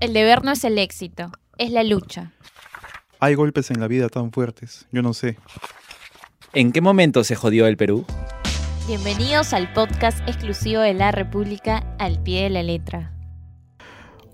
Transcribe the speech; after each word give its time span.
El 0.00 0.12
deber 0.12 0.44
no 0.44 0.52
es 0.52 0.62
el 0.62 0.78
éxito, 0.78 1.32
es 1.56 1.72
la 1.72 1.82
lucha. 1.82 2.32
Hay 3.18 3.34
golpes 3.34 3.72
en 3.72 3.80
la 3.80 3.88
vida 3.88 4.08
tan 4.08 4.30
fuertes, 4.30 4.86
yo 4.92 5.02
no 5.02 5.12
sé. 5.12 5.36
¿En 6.52 6.70
qué 6.70 6.80
momento 6.80 7.24
se 7.24 7.34
jodió 7.34 7.66
el 7.66 7.76
Perú? 7.76 8.04
Bienvenidos 8.86 9.52
al 9.52 9.72
podcast 9.72 10.20
exclusivo 10.28 10.82
de 10.82 10.94
la 10.94 11.10
República 11.10 11.96
Al 11.98 12.22
Pie 12.22 12.44
de 12.44 12.50
la 12.50 12.62
Letra. 12.62 13.12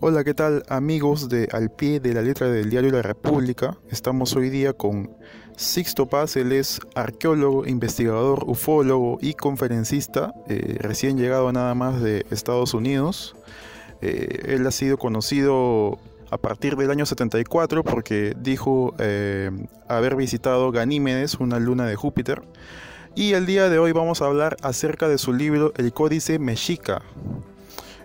Hola, 0.01 0.23
¿qué 0.23 0.35
tal 0.35 0.65
amigos 0.69 1.31
de 1.31 1.49
Al 1.51 1.71
Pie 1.71 1.99
de 1.99 2.13
la 2.13 2.21
Letra 2.21 2.51
del 2.51 2.69
diario 2.69 2.91
La 2.91 3.01
República? 3.01 3.79
Estamos 3.91 4.37
hoy 4.37 4.51
día 4.51 4.75
con 4.75 5.17
Sixto 5.57 6.11
Paz, 6.11 6.37
él 6.37 6.53
es 6.53 6.79
arqueólogo, 6.95 7.67
investigador, 7.67 8.45
ufólogo 8.47 9.17
y 9.23 9.33
conferencista, 9.33 10.35
eh, 10.47 10.77
recién 10.79 11.17
llegado 11.17 11.51
nada 11.53 11.75
más 11.75 12.03
de 12.03 12.27
Estados 12.31 12.75
Unidos. 12.75 13.35
Eh, 14.05 14.55
él 14.55 14.67
ha 14.67 14.71
sido 14.71 14.99
conocido 14.99 15.99
a 16.31 16.37
partir 16.37 16.77
del 16.77 16.91
año 16.91 17.07
74 17.07 17.83
porque 17.83 18.37
dijo 18.39 18.95
eh, 18.99 19.51
haber 19.89 20.15
visitado 20.15 20.71
Ganímedes, 20.73 21.37
una 21.37 21.59
luna 21.59 21.87
de 21.87 21.97
Júpiter. 21.97 22.43
Y 23.15 23.33
el 23.33 23.47
día 23.47 23.71
de 23.71 23.79
hoy 23.79 23.93
vamos 23.93 24.21
a 24.21 24.27
hablar 24.27 24.57
acerca 24.61 25.09
de 25.09 25.17
su 25.17 25.33
libro 25.33 25.73
El 25.77 25.93
Códice 25.95 26.39
Mexica. 26.39 27.01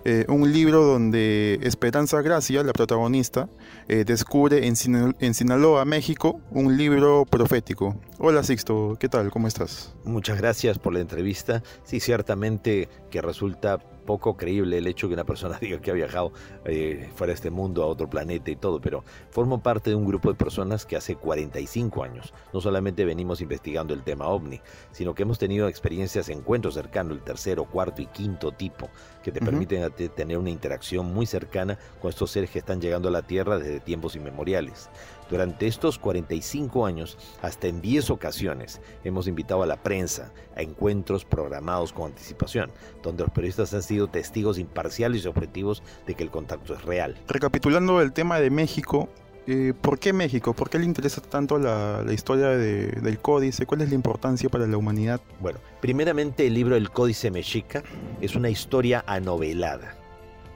Eh, 0.05 0.25
un 0.29 0.53
libro 0.53 0.83
donde 0.83 1.59
Esperanza 1.61 2.21
Gracia, 2.21 2.63
la 2.63 2.71
protagonista, 2.71 3.49
eh, 3.89 4.05
descubre 4.05 4.65
en, 4.65 4.75
en, 5.19 5.33
Sinaloa, 5.33 5.83
México, 5.83 6.39
un 6.51 6.77
libro 6.77 7.25
profético. 7.25 7.99
Hola 8.17 8.43
Sixto, 8.43 8.95
¿qué 8.99 9.09
tal? 9.09 9.29
¿Cómo 9.29 9.47
estás? 9.47 9.93
Muchas 10.05 10.37
gracias 10.37 10.79
por 10.79 10.93
la 10.93 11.01
entrevista. 11.01 11.63
Sí, 11.83 11.99
ciertamente 11.99 12.87
que 13.11 13.21
resulta 13.21 13.79
poco 14.09 14.35
creíble 14.35 14.79
el 14.79 14.87
hecho 14.87 15.07
que 15.07 15.13
una 15.13 15.23
persona 15.23 15.59
diga 15.61 15.79
que 15.79 15.91
ha 15.91 15.93
viajado 15.93 16.33
eh, 16.65 17.11
fuera 17.13 17.29
de 17.29 17.35
este 17.35 17.51
mundo 17.51 17.83
a 17.83 17.85
otro 17.85 18.09
planeta 18.09 18.49
y 18.49 18.55
todo, 18.55 18.81
pero 18.81 19.03
formo 19.29 19.61
parte 19.61 19.91
de 19.91 19.95
un 19.95 20.03
grupo 20.03 20.29
de 20.29 20.35
personas 20.35 20.83
que 20.83 20.95
hace 20.95 21.15
45 21.15 22.03
años 22.03 22.33
no 22.51 22.59
solamente 22.59 23.05
venimos 23.05 23.39
investigando 23.39 23.93
el 23.93 24.01
tema 24.01 24.25
ovni, 24.25 24.61
sino 24.91 25.13
que 25.13 25.21
hemos 25.21 25.37
tenido 25.37 25.67
experiencias, 25.67 26.29
encuentros 26.29 26.73
cercanos, 26.73 27.17
el 27.17 27.23
tercero, 27.23 27.65
cuarto 27.65 28.01
y 28.01 28.07
quinto 28.07 28.51
tipo, 28.51 28.89
que 29.21 29.31
te 29.31 29.41
permiten 29.41 29.91
tener 30.15 30.39
una 30.39 30.49
interacción 30.49 31.13
muy 31.13 31.27
cercana 31.27 31.77
con 32.01 32.09
estos 32.09 32.31
seres 32.31 32.49
que 32.49 32.57
están 32.57 32.81
llegando 32.81 33.09
a 33.09 33.11
la 33.11 33.21
Tierra 33.21 33.59
desde 33.59 33.79
tiempos 33.79 34.15
inmemoriales. 34.15 34.89
Durante 35.29 35.67
estos 35.67 35.99
45 35.99 36.85
años, 36.85 37.17
hasta 37.41 37.67
en 37.67 37.81
10 37.81 38.09
ocasiones, 38.09 38.81
hemos 39.03 39.27
invitado 39.27 39.61
a 39.61 39.67
la 39.67 39.81
prensa 39.83 40.31
a 40.55 40.61
encuentros 40.61 41.23
programados 41.23 41.93
con 41.93 42.07
anticipación, 42.07 42.71
donde 43.03 43.23
los 43.23 43.31
periodistas 43.31 43.73
han 43.73 43.83
sido 43.83 44.07
testigos 44.07 44.57
imparciales 44.57 45.23
y 45.23 45.27
objetivos 45.27 45.83
de 46.07 46.15
que 46.15 46.23
el 46.23 46.31
contacto 46.31 46.73
es 46.73 46.83
real. 46.83 47.15
Recapitulando 47.27 48.01
el 48.01 48.11
tema 48.11 48.39
de 48.39 48.49
México, 48.49 49.09
eh, 49.45 49.73
¿por 49.79 49.99
qué 49.99 50.13
México? 50.13 50.53
¿Por 50.53 50.69
qué 50.69 50.79
le 50.79 50.85
interesa 50.85 51.21
tanto 51.21 51.59
la, 51.59 52.03
historia 52.11 52.49
del 52.49 53.19
códice? 53.19 53.67
¿Cuál 53.67 53.81
es 53.81 53.89
la 53.89 53.95
importancia 53.95 54.49
para 54.49 54.65
la 54.65 54.77
humanidad? 54.77 55.21
Bueno, 55.39 55.59
primeramente 55.79 56.47
el 56.47 56.55
libro 56.55 56.75
El 56.75 56.89
Códice 56.89 57.29
Mexica 57.29 57.83
es 58.19 58.35
una 58.35 58.49
historia 58.49 59.03
anovelada 59.05 59.98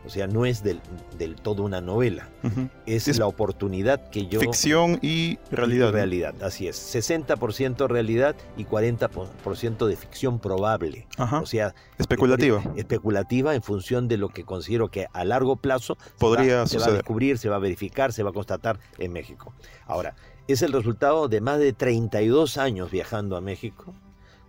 o 0.06 0.10
sea, 0.10 0.28
no 0.28 0.46
es 0.46 0.64
del, 0.64 0.82
todo 1.42 1.64
una 1.64 1.82
novela. 1.82 2.30
es, 2.86 3.18
la 3.18 3.28
oportunidad 3.28 4.10
que 4.10 4.28
yo... 4.28 4.40
Ficción 4.40 5.00
y 5.02 5.38
realidad. 5.52 5.92
realidad, 5.92 6.36
así 6.44 6.68
es. 6.68 6.96
60% 6.96 7.88
realidad 7.88 8.36
y 8.58 8.66
40% 8.66 9.88
de 9.88 9.96
ficción 9.96 10.40
probable. 10.40 11.08
O 11.18 11.46
sea... 11.46 11.74
Especulativa. 11.98 12.62
especulativa 12.76 13.56
en 13.56 13.62
función 13.62 14.08
de 14.08 14.18
lo 14.18 14.30
que 14.30 14.44
considero 14.44 14.90
que 14.90 15.08
a 15.14 15.24
largo 15.24 15.56
plazo 15.56 15.98
Podría 16.20 16.66
se 16.68 16.80
va 16.80 16.88
a 16.88 16.92
descubrir, 16.92 17.38
se 17.38 17.50
va 17.50 17.56
a 17.56 17.60
verificar, 17.60 18.12
se 18.12 18.24
va 18.24 18.32
a 18.32 18.34
constatar 18.34 18.80
en 18.98 19.14
México. 19.14 19.54
Ahora, 19.86 20.16
es 20.48 20.62
el 20.62 20.74
resultado 20.74 21.28
de 21.30 21.40
más 21.40 21.60
de 21.60 21.72
32 21.72 22.58
años 22.58 22.92
viajando 22.92 23.38
a 23.38 23.42
México 23.42 23.94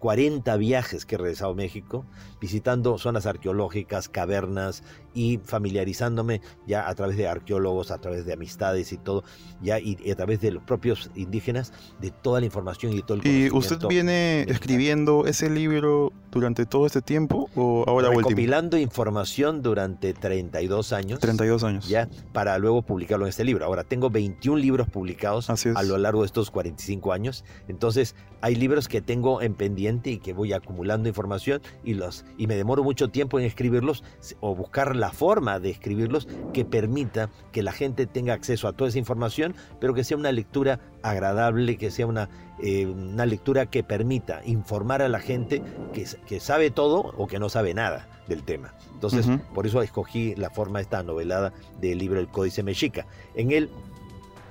40 0.05 0.59
viajes 0.59 1.07
que 1.07 1.15
he 1.15 1.19
regresado 1.19 1.53
a 1.53 1.55
México, 1.55 2.05
visitando 2.39 2.99
zonas 2.99 3.25
arqueológicas, 3.25 4.11
cavernas 4.11 4.83
y 5.15 5.39
familiarizándome 5.43 6.43
ya 6.67 6.87
a 6.87 6.95
través 6.95 7.17
de 7.17 7.27
arqueólogos, 7.27 7.91
a 7.91 7.97
través 7.97 8.27
de 8.27 8.35
amistades 8.35 8.93
y 8.93 8.99
todo, 8.99 9.25
ya 9.63 9.81
y, 9.81 9.97
a 10.11 10.15
través 10.15 10.43
de 10.43 10.51
los 10.51 10.63
propios 10.63 11.11
indígenas, 11.15 11.73
de 12.03 12.11
toda 12.11 12.41
la 12.41 12.45
información 12.45 12.93
y 12.93 13.01
todo 13.01 13.17
el 13.17 13.27
¿Y 13.27 13.51
usted 13.51 13.79
viene 13.89 14.43
escribiendo 14.43 15.25
ese 15.25 15.49
libro 15.49 16.13
durante 16.31 16.67
todo 16.67 16.85
este 16.85 17.01
tiempo 17.01 17.49
o 17.55 17.85
ahora 17.87 18.11
Recopilando 18.11 18.77
información 18.77 19.63
durante 19.63 20.13
32 20.13 20.93
años. 20.93 21.21
32 21.21 21.65
años. 21.65 21.89
Ya, 21.89 22.11
para 22.35 22.59
luego 22.59 22.83
publicarlo 22.83 23.25
en 23.25 23.31
este 23.31 23.45
libro. 23.45 23.65
Ahora, 23.65 23.85
tengo 23.85 24.11
21 24.11 24.59
libros 24.59 24.87
publicados 24.89 25.49
a 25.49 25.83
lo 25.83 25.97
largo 25.97 26.21
de 26.23 26.27
estos 26.27 26.51
45 26.51 27.13
años. 27.13 27.45
Entonces, 27.69 28.17
hay 28.43 28.57
libros 28.57 28.89
que 28.89 29.01
tengo 29.01 29.41
en 29.41 29.55
pendiente 29.55 29.94
y 30.05 30.19
que 30.19 30.33
voy 30.33 30.53
acumulando 30.53 31.09
información 31.09 31.61
y, 31.85 31.95
los, 31.95 32.25
y 32.37 32.47
me 32.47 32.57
demoro 32.57 32.83
mucho 32.83 33.09
tiempo 33.09 33.39
en 33.39 33.47
escribirlos 33.47 34.05
o 34.41 34.55
buscar 34.55 34.97
la 34.97 35.11
forma 35.11 35.61
de 35.61 35.71
escribirlos 35.71 36.29
que 36.53 36.65
permita 36.65 37.31
que 37.53 37.63
la 37.63 37.73
gente 37.73 38.07
tenga 38.07 38.35
acceso 38.35 38.69
a 38.69 38.73
toda 38.73 38.89
esa 38.89 38.99
información, 38.99 39.55
pero 39.81 39.95
que 39.95 40.05
sea 40.05 40.17
una 40.17 40.33
lectura 40.33 40.81
agradable, 41.03 41.77
que 41.77 41.91
sea 41.91 42.07
una, 42.07 42.29
eh, 42.63 42.87
una 42.87 43.27
lectura 43.27 43.67
que 43.67 43.83
permita 43.83 44.43
informar 44.45 45.03
a 45.03 45.09
la 45.09 45.21
gente 45.21 45.63
que, 45.93 46.07
que, 46.27 46.41
sabe 46.41 46.71
todo 46.71 47.15
o 47.17 47.27
que 47.27 47.39
no 47.39 47.49
sabe 47.49 47.75
nada 47.75 48.09
del 48.29 48.43
tema. 48.43 48.75
Entonces, 48.93 49.27
por 49.55 49.67
eso 49.67 49.83
escogí 49.83 50.35
la 50.37 50.51
forma 50.51 50.81
esta 50.81 51.03
novelada 51.03 51.53
del 51.81 51.99
libro 51.99 52.21
El 52.21 52.29
Códice 52.29 52.63
Mexica. 52.63 53.07
En 53.35 53.51
él 53.51 53.71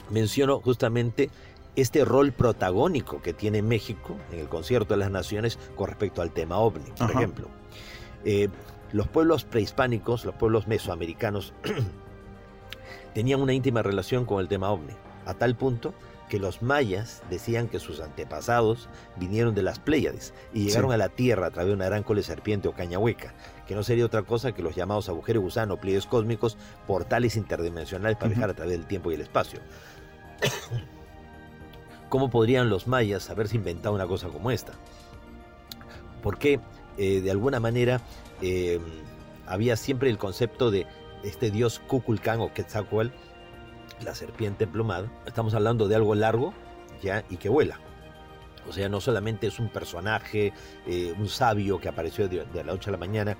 menciono 0.09 0.59
justamente 0.59 1.29
este 1.75 2.05
rol 2.05 2.31
protagónico 2.31 3.21
que 3.21 3.33
tiene 3.33 3.61
México 3.61 4.17
en 4.31 4.39
el 4.39 4.47
concierto 4.47 4.93
de 4.93 4.99
las 4.99 5.11
naciones 5.11 5.57
con 5.75 5.87
respecto 5.87 6.21
al 6.21 6.31
tema 6.31 6.57
ovni, 6.57 6.91
por 6.91 7.11
ejemplo. 7.11 7.47
Eh, 8.25 8.49
los 8.91 9.07
pueblos 9.07 9.43
prehispánicos, 9.43 10.23
los 10.23 10.35
pueblos 10.35 10.67
mesoamericanos, 10.67 11.53
tenían 13.13 13.41
una 13.41 13.53
íntima 13.53 13.81
relación 13.81 14.25
con 14.25 14.39
el 14.39 14.47
tema 14.47 14.71
ovni, 14.71 14.93
a 15.25 15.33
tal 15.33 15.55
punto 15.55 15.93
que 16.29 16.39
los 16.39 16.61
mayas 16.61 17.21
decían 17.29 17.67
que 17.67 17.79
sus 17.79 17.99
antepasados 17.99 18.89
vinieron 19.17 19.53
de 19.53 19.61
las 19.61 19.79
Pléyades 19.79 20.33
y 20.53 20.65
llegaron 20.65 20.91
a 20.91 20.97
la 20.97 21.09
Tierra 21.09 21.47
a 21.47 21.51
través 21.51 21.69
de 21.69 21.75
una 21.75 21.85
gran 21.85 22.03
cole 22.03 22.23
serpiente 22.23 22.67
o 22.67 22.73
caña 22.73 22.97
hueca, 22.97 23.33
que 23.67 23.75
no 23.75 23.83
sería 23.83 24.05
otra 24.05 24.23
cosa 24.23 24.53
que 24.53 24.63
los 24.63 24.75
llamados 24.75 25.09
agujeros 25.09 25.43
gusano, 25.43 25.77
pliegues 25.77 26.05
cósmicos, 26.05 26.57
portales 26.87 27.35
interdimensionales 27.35 28.17
para 28.17 28.29
viajar 28.29 28.49
a 28.49 28.53
través 28.53 28.77
del 28.77 28.87
tiempo 28.87 29.11
y 29.11 29.15
el 29.15 29.21
espacio. 29.21 29.59
¿Cómo 32.13 32.29
podrían 32.29 32.69
los 32.69 32.85
mayas 32.85 33.31
haberse 33.31 33.55
inventado 33.55 33.95
una 33.95 34.05
cosa 34.05 34.27
como 34.27 34.51
esta? 34.51 34.73
Porque 36.21 36.59
eh, 36.99 37.21
de 37.21 37.31
alguna 37.31 37.59
manera 37.59 38.01
eh, 38.39 38.79
había 39.47 39.75
siempre 39.75 40.11
el 40.11 40.19
concepto 40.19 40.69
de 40.69 40.85
este 41.23 41.49
dios 41.49 41.79
Kukulkan 41.79 42.39
o 42.39 42.53
Quetzalcoatl, 42.53 43.09
la 44.05 44.13
serpiente 44.13 44.65
emplumada. 44.65 45.11
Estamos 45.25 45.55
hablando 45.55 45.87
de 45.87 45.95
algo 45.95 46.13
largo 46.13 46.53
ya 47.01 47.23
y 47.31 47.37
que 47.37 47.49
vuela. 47.49 47.79
O 48.69 48.73
sea, 48.73 48.89
no 48.89 49.01
solamente 49.01 49.47
es 49.47 49.57
un 49.57 49.69
personaje, 49.69 50.53
eh, 50.85 51.15
un 51.17 51.27
sabio 51.27 51.79
que 51.79 51.89
apareció 51.89 52.27
de, 52.29 52.45
la 52.53 52.61
noche 52.61 52.91
a 52.91 52.91
la 52.91 52.99
mañana, 52.99 53.37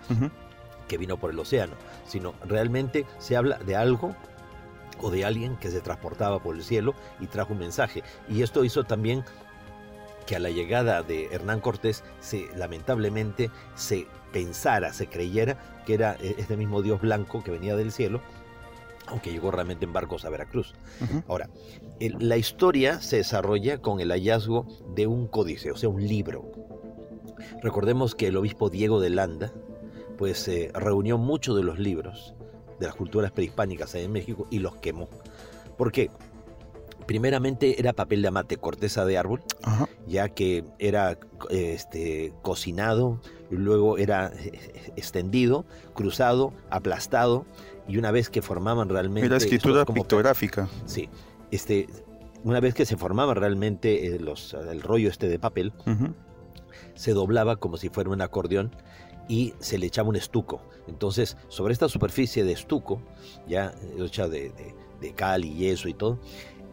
que 0.88 0.98
vino 0.98 1.18
por 1.18 1.30
el 1.30 1.38
océano, 1.38 1.74
sino 2.08 2.34
realmente 2.44 3.06
se 3.20 3.38
habla 3.38 3.60
de 3.60 3.76
algo 3.76 4.16
o 5.02 5.12
de 5.12 5.26
alguien 5.26 5.58
que 5.58 5.72
se 5.72 5.82
transportaba 5.82 6.42
por 6.42 6.56
el 6.56 6.64
cielo 6.64 6.94
y 7.20 7.28
trajo 7.28 7.54
un 7.54 7.60
mensaje. 7.60 8.04
Y 8.30 8.42
esto 8.42 8.64
hizo 8.64 8.84
también 8.84 9.24
que 10.26 10.36
a 10.36 10.40
la 10.40 10.50
llegada 10.50 11.04
de 11.04 11.26
Hernán 11.32 11.60
Cortés 11.60 12.04
se 12.20 12.48
lamentablemente 12.56 13.52
se 13.76 14.08
pensara, 14.32 14.94
se 14.94 15.08
creyera 15.08 15.58
que 15.86 15.94
era 15.94 16.16
e-, 16.22 16.36
este 16.38 16.58
mismo 16.58 16.82
Dios 16.82 17.02
blanco 17.02 17.44
que 17.44 17.52
venía 17.52 17.76
del 17.76 17.92
cielo, 17.92 18.22
aunque 19.08 19.32
llegó 19.32 19.52
realmente 19.52 19.86
en 19.86 19.94
barcos 19.94 20.26
a 20.26 20.30
Veracruz. 20.30 20.74
Ahora, 21.28 21.50
la 22.00 22.38
historia 22.38 23.02
se 23.02 23.18
desarrolla 23.18 23.80
con 23.80 24.00
el 24.00 24.12
hallazgo 24.12 24.66
de 24.96 25.08
un 25.08 25.28
códice, 25.28 25.72
o 25.72 25.76
sea, 25.76 25.90
un 25.90 26.08
libro. 26.08 26.52
Recordemos 27.62 28.16
que 28.16 28.28
el 28.28 28.38
obispo 28.38 28.70
Diego 28.70 29.02
de 29.02 29.10
Landa, 29.10 29.52
pues 30.18 30.48
eh, 30.48 30.72
reunió 30.74 31.18
muchos 31.18 31.58
de 31.58 31.64
los 31.64 31.80
libros 31.80 32.34
de 32.80 32.86
las 32.88 32.96
culturas 32.96 33.32
prehispánicas 33.32 33.96
en 33.96 34.12
México 34.12 34.48
y 34.50 34.60
los 34.60 34.76
quemó. 34.78 35.10
¿Por 35.78 35.92
qué? 35.92 36.10
Primeramente 37.06 37.80
era 37.80 37.94
papel 37.94 38.22
de 38.22 38.30
amate, 38.30 38.58
corteza 38.58 39.06
de 39.06 39.18
árbol, 39.18 39.42
ya 40.08 40.30
que 40.30 40.64
era 40.80 41.18
este, 41.50 42.34
cocinado, 42.42 43.20
luego 43.50 43.98
era 43.98 44.32
eh, 44.38 44.92
extendido, 44.96 45.66
cruzado, 45.94 46.54
aplastado, 46.70 47.46
y 47.90 47.98
una 47.98 48.12
vez 48.12 48.30
que 48.30 48.42
formaban 48.42 48.88
realmente... 48.88 49.28
Era 49.28 49.36
escritura 49.36 49.86
pictográfica. 49.86 50.70
Sí, 50.86 51.10
este, 51.52 51.88
una 52.46 52.62
vez 52.62 52.74
que 52.74 52.86
se 52.86 52.96
formaba 52.96 53.34
realmente 53.34 54.08
eh, 54.08 54.20
los, 54.20 54.54
el 54.54 54.82
rollo 54.82 55.10
este 55.10 55.28
de 55.28 55.40
papel, 55.40 55.74
se 56.96 57.12
doblaba 57.12 57.58
como 57.58 57.78
si 57.78 57.90
fuera 57.90 58.10
un 58.10 58.22
acordeón 58.22 58.72
y 59.28 59.54
se 59.60 59.78
le 59.78 59.88
echaba 59.88 60.10
un 60.10 60.16
estuco. 60.16 60.62
Entonces, 60.88 61.38
sobre 61.48 61.74
esta 61.74 61.88
superficie 61.90 62.44
de 62.44 62.52
estuco, 62.52 63.02
ya 63.48 63.74
hecha 63.98 64.28
de, 64.28 64.50
de, 64.50 64.76
de 65.00 65.14
cal 65.14 65.46
y 65.46 65.54
yeso 65.56 65.88
y 65.88 65.94
todo, 65.94 66.20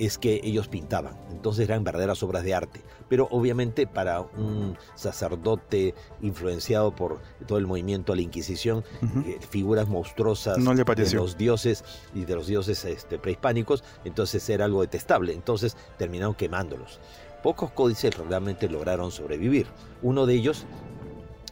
es 0.01 0.17
que 0.17 0.41
ellos 0.43 0.67
pintaban. 0.67 1.15
Entonces 1.31 1.69
eran 1.69 1.85
verdaderas 1.85 2.23
obras 2.23 2.43
de 2.43 2.55
arte. 2.55 2.81
Pero 3.11 3.29
obviamente 3.31 3.87
para 3.87 4.21
un 4.23 4.79
sacerdote 4.95 5.95
influenciado 6.23 6.95
por 6.97 7.21
todo 7.47 7.59
el 7.59 7.67
movimiento 7.67 8.15
a 8.15 8.17
la 8.17 8.23
Inquisición, 8.23 8.83
eh, 9.27 9.39
figuras 9.51 9.89
monstruosas 9.89 10.59
No 10.59 10.73
le 10.73 10.85
de 10.85 11.15
los 11.15 11.37
dioses 11.37 11.85
y 12.15 12.25
de 12.25 12.35
los 12.35 12.47
dioses 12.47 12.85
este, 12.87 13.19
prehispánicos, 13.19 13.85
entonces 14.05 14.49
era 14.49 14.65
algo 14.65 14.81
detestable. 14.81 15.35
Entonces 15.35 15.77
terminaron 15.99 16.35
quemándolos. 16.35 16.99
Pocos 17.43 17.71
códices 17.71 18.17
realmente 18.17 18.71
lograron 18.71 19.11
sobrevivir. 19.11 19.67
Uno 20.03 20.25
de 20.25 20.35
ellos 20.35 20.65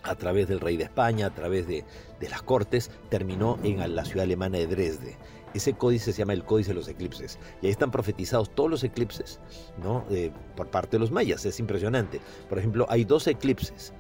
a 0.09 0.15
través 0.17 0.49
del 0.49 0.61
rey 0.61 0.77
de 0.77 0.85
España, 0.85 1.27
a 1.27 1.35
través 1.35 1.67
de, 1.67 1.85
las 2.21 2.43
cortes, 2.43 2.91
terminó 3.09 3.59
en 3.63 3.95
la 3.95 4.05
ciudad 4.05 4.25
alemana 4.25 4.59
de 4.59 4.67
Dresde. 4.67 5.17
Ese 5.55 5.73
códice 5.73 6.13
se 6.13 6.19
llama 6.19 6.35
el 6.35 6.45
Códice 6.45 6.71
de 6.71 6.75
los 6.75 6.89
Eclipses. 6.89 7.39
Y 7.63 7.67
ahí 7.67 7.73
están 7.73 7.91
profetizados 7.91 8.55
todos 8.55 8.71
los 8.71 8.85
eclipses 8.85 9.41
¿no? 9.83 10.05
Eh, 10.11 10.31
por 10.57 10.69
parte 10.69 10.97
de 10.97 11.01
los 11.01 11.11
mayas. 11.11 11.45
Es 11.47 11.59
impresionante. 11.59 12.21
Por 12.49 12.59
ejemplo, 12.59 12.87
hay 12.91 13.05
dos 13.05 13.27
eclipses 13.27 13.93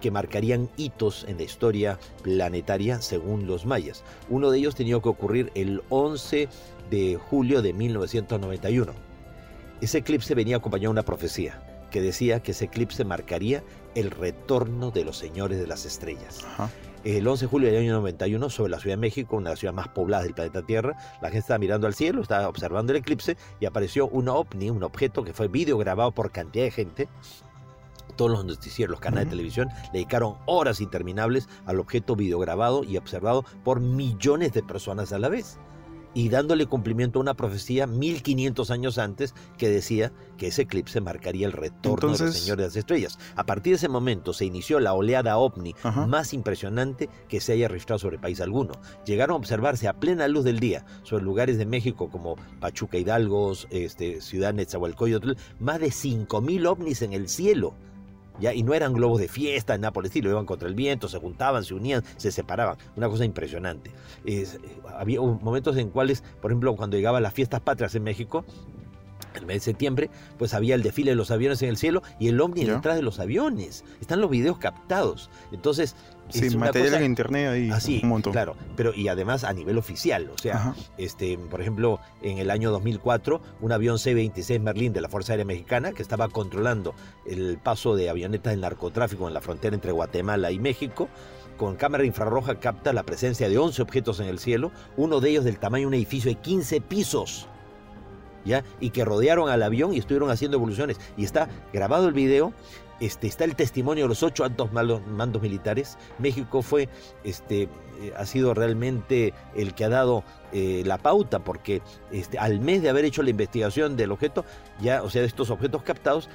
que 0.00 0.10
marcarían 0.10 0.68
hitos 0.76 1.24
en 1.28 1.36
la 1.36 1.44
historia 1.44 1.98
planetaria 2.22 3.00
según 3.00 3.46
los 3.46 3.66
mayas. 3.66 4.02
Uno 4.28 4.50
de 4.50 4.58
ellos 4.58 4.74
tenía 4.74 5.00
que 5.00 5.08
ocurrir 5.08 5.52
el 5.54 5.82
11 5.90 6.48
de 6.90 7.16
julio 7.16 7.62
de 7.62 7.72
1991. 7.72 8.92
Ese 9.80 9.98
eclipse 9.98 10.34
venía 10.34 10.56
acompañado 10.56 10.90
de 10.90 11.00
una 11.00 11.04
profecía 11.04 11.62
que 11.90 12.00
decía 12.00 12.40
que 12.40 12.50
ese 12.50 12.64
eclipse 12.66 13.04
marcaría 13.04 13.62
el 13.96 14.12
retorno 14.12 14.92
de 14.92 15.04
los 15.04 15.16
señores 15.16 15.58
de 15.58 15.66
las 15.66 15.84
estrellas. 15.84 16.44
Ajá. 16.44 16.70
El 17.02 17.26
11 17.26 17.44
de 17.44 17.48
julio 17.48 17.68
del 17.68 17.78
año 17.78 17.92
91, 17.94 18.50
sobre 18.50 18.70
la 18.70 18.80
Ciudad 18.80 18.96
de 18.96 19.00
México, 19.00 19.36
una 19.36 19.50
de 19.50 19.52
las 19.52 19.60
ciudades 19.60 19.76
más 19.76 19.88
pobladas 19.88 20.24
del 20.24 20.34
planeta 20.34 20.62
Tierra, 20.62 20.96
la 21.22 21.28
gente 21.28 21.38
estaba 21.38 21.58
mirando 21.58 21.86
al 21.86 21.94
cielo, 21.94 22.20
estaba 22.20 22.48
observando 22.48 22.92
el 22.92 22.98
eclipse 22.98 23.36
y 23.60 23.66
apareció 23.66 24.08
un 24.08 24.28
ovni, 24.28 24.70
un 24.70 24.82
objeto 24.82 25.22
que 25.22 25.32
fue 25.32 25.48
video 25.48 25.78
grabado 25.78 26.12
por 26.12 26.32
cantidad 26.32 26.64
de 26.64 26.72
gente. 26.72 27.08
Todos 28.16 28.32
los 28.32 28.44
noticieros, 28.44 28.90
los 28.90 29.00
canales 29.00 29.26
de 29.26 29.30
televisión 29.30 29.68
le 29.92 30.00
dedicaron 30.00 30.36
horas 30.46 30.80
interminables 30.80 31.48
al 31.64 31.78
objeto 31.78 32.16
videograbado 32.16 32.82
y 32.82 32.96
observado 32.96 33.44
por 33.62 33.80
millones 33.80 34.52
de 34.52 34.62
personas 34.62 35.12
a 35.12 35.18
la 35.18 35.28
vez 35.28 35.58
y 36.16 36.30
dándole 36.30 36.64
cumplimiento 36.64 37.18
a 37.18 37.22
una 37.22 37.34
profecía 37.34 37.86
1500 37.86 38.70
años 38.70 38.96
antes 38.96 39.34
que 39.58 39.68
decía 39.68 40.12
que 40.38 40.46
ese 40.46 40.62
eclipse 40.62 41.02
marcaría 41.02 41.46
el 41.46 41.52
retorno 41.52 42.06
de 42.06 42.12
los 42.12 42.20
Entonces- 42.22 42.42
señores 42.42 42.56
de 42.62 42.66
las 42.68 42.76
estrellas. 42.76 43.18
A 43.36 43.44
partir 43.44 43.72
de 43.72 43.76
ese 43.76 43.88
momento 43.90 44.32
se 44.32 44.46
inició 44.46 44.80
la 44.80 44.94
oleada 44.94 45.36
ovni 45.36 45.74
Ajá. 45.82 46.06
más 46.06 46.32
impresionante 46.32 47.10
que 47.28 47.40
se 47.40 47.52
haya 47.52 47.68
registrado 47.68 47.98
sobre 47.98 48.18
país 48.18 48.40
alguno. 48.40 48.72
Llegaron 49.04 49.34
a 49.34 49.36
observarse 49.36 49.88
a 49.88 49.92
plena 50.00 50.26
luz 50.26 50.44
del 50.44 50.58
día 50.58 50.86
sobre 51.02 51.22
lugares 51.22 51.58
de 51.58 51.66
México 51.66 52.08
como 52.08 52.36
Pachuca 52.60 52.96
Hidalgos, 52.96 53.68
este, 53.70 54.22
Ciudad 54.22 54.54
Netzahualcoyotl, 54.54 55.32
más 55.60 55.80
de 55.80 55.90
5000 55.90 56.66
ovnis 56.66 57.02
en 57.02 57.12
el 57.12 57.28
cielo. 57.28 57.74
Ya, 58.40 58.52
y 58.54 58.62
no 58.62 58.74
eran 58.74 58.92
globos 58.92 59.20
de 59.20 59.28
fiesta, 59.28 59.76
nada 59.78 59.92
por 59.92 60.04
el 60.04 60.08
estilo, 60.08 60.30
iban 60.30 60.46
contra 60.46 60.68
el 60.68 60.74
viento, 60.74 61.08
se 61.08 61.18
juntaban, 61.18 61.64
se 61.64 61.74
unían, 61.74 62.02
se 62.16 62.30
separaban. 62.30 62.76
Una 62.96 63.08
cosa 63.08 63.24
impresionante. 63.24 63.90
Es, 64.24 64.54
eh, 64.54 64.58
había 64.98 65.20
momentos 65.20 65.76
en 65.76 65.90
cuales, 65.90 66.22
por 66.40 66.50
ejemplo, 66.50 66.74
cuando 66.76 66.96
llegaban 66.96 67.22
las 67.22 67.32
fiestas 67.32 67.60
patrias 67.60 67.94
en 67.94 68.02
México, 68.04 68.44
el 69.34 69.44
mes 69.46 69.56
de 69.56 69.60
septiembre, 69.60 70.10
pues 70.38 70.54
había 70.54 70.74
el 70.74 70.82
desfile 70.82 71.10
de 71.10 71.16
los 71.16 71.30
aviones 71.30 71.60
en 71.62 71.68
el 71.68 71.76
cielo 71.76 72.02
y 72.18 72.28
el 72.28 72.40
ovni 72.40 72.64
Ya. 72.64 72.74
detrás 72.74 72.96
de 72.96 73.02
los 73.02 73.18
aviones. 73.20 73.84
Están 74.00 74.20
los 74.20 74.30
videos 74.30 74.56
captados. 74.58 75.30
Entonces, 75.52 75.94
es 75.94 75.96
Sí, 76.28 76.56
material 76.56 76.90
cosa 76.90 76.98
en 77.00 77.06
internet 77.06 77.48
ahí 77.50 77.70
así, 77.70 78.00
un 78.02 78.08
montón. 78.08 78.32
claro, 78.32 78.56
pero 78.76 78.92
y 78.94 79.08
además 79.08 79.44
a 79.44 79.52
nivel 79.52 79.78
oficial, 79.78 80.30
o 80.34 80.38
sea, 80.38 80.56
Ajá. 80.56 80.74
este, 80.98 81.38
por 81.38 81.60
ejemplo, 81.60 82.00
en 82.22 82.38
el 82.38 82.50
año 82.50 82.70
2004, 82.70 83.40
un 83.60 83.72
avión 83.72 83.98
C-26 83.98 84.60
Merlín 84.60 84.92
de 84.92 85.00
la 85.00 85.08
Fuerza 85.08 85.32
Aérea 85.32 85.44
Mexicana 85.44 85.92
que 85.92 86.02
estaba 86.02 86.28
controlando 86.28 86.94
el 87.26 87.58
paso 87.58 87.94
de 87.96 88.10
avionetas 88.10 88.52
del 88.52 88.60
narcotráfico 88.60 89.28
en 89.28 89.34
la 89.34 89.40
frontera 89.40 89.74
entre 89.74 89.92
Guatemala 89.92 90.50
y 90.50 90.58
México, 90.58 91.08
con 91.56 91.76
cámara 91.76 92.04
infrarroja 92.04 92.60
capta 92.60 92.92
la 92.92 93.04
presencia 93.04 93.48
de 93.48 93.58
11 93.58 93.82
objetos 93.82 94.20
en 94.20 94.26
el 94.26 94.38
cielo, 94.38 94.72
uno 94.96 95.20
de 95.20 95.30
ellos 95.30 95.44
del 95.44 95.58
tamaño 95.58 95.82
de 95.82 95.86
un 95.88 95.94
edificio 95.94 96.30
de 96.30 96.36
15 96.36 96.80
pisos. 96.82 97.48
Y 98.80 98.90
que 98.90 99.04
rodearon 99.04 99.48
al 99.48 99.62
avión 99.62 99.94
y 99.94 99.98
estuvieron 99.98 100.30
haciendo 100.30 100.56
evoluciones. 100.56 100.98
Y 101.16 101.24
está 101.24 101.48
grabado 101.72 102.08
el 102.08 102.14
video, 102.14 102.52
este, 103.00 103.26
está 103.26 103.44
el 103.44 103.56
testimonio 103.56 104.04
de 104.04 104.08
los 104.08 104.22
ocho 104.22 104.44
altos 104.44 104.72
mandos 104.72 105.42
militares. 105.42 105.98
México 106.18 106.62
fue, 106.62 106.88
este, 107.24 107.62
eh, 107.62 108.12
ha 108.16 108.24
sido 108.24 108.54
realmente 108.54 109.34
el 109.54 109.74
que 109.74 109.84
ha 109.84 109.88
dado 109.88 110.24
eh, 110.52 110.82
la 110.86 110.98
pauta, 110.98 111.40
porque 111.40 111.82
este, 112.10 112.38
al 112.38 112.60
mes 112.60 112.82
de 112.82 112.88
haber 112.88 113.04
hecho 113.04 113.22
la 113.22 113.30
investigación 113.30 113.96
del 113.96 114.12
objeto, 114.12 114.44
ya, 114.80 115.02
o 115.02 115.10
sea, 115.10 115.22
de 115.22 115.28
estos 115.28 115.50
objetos 115.50 115.82
captados, 115.82 116.28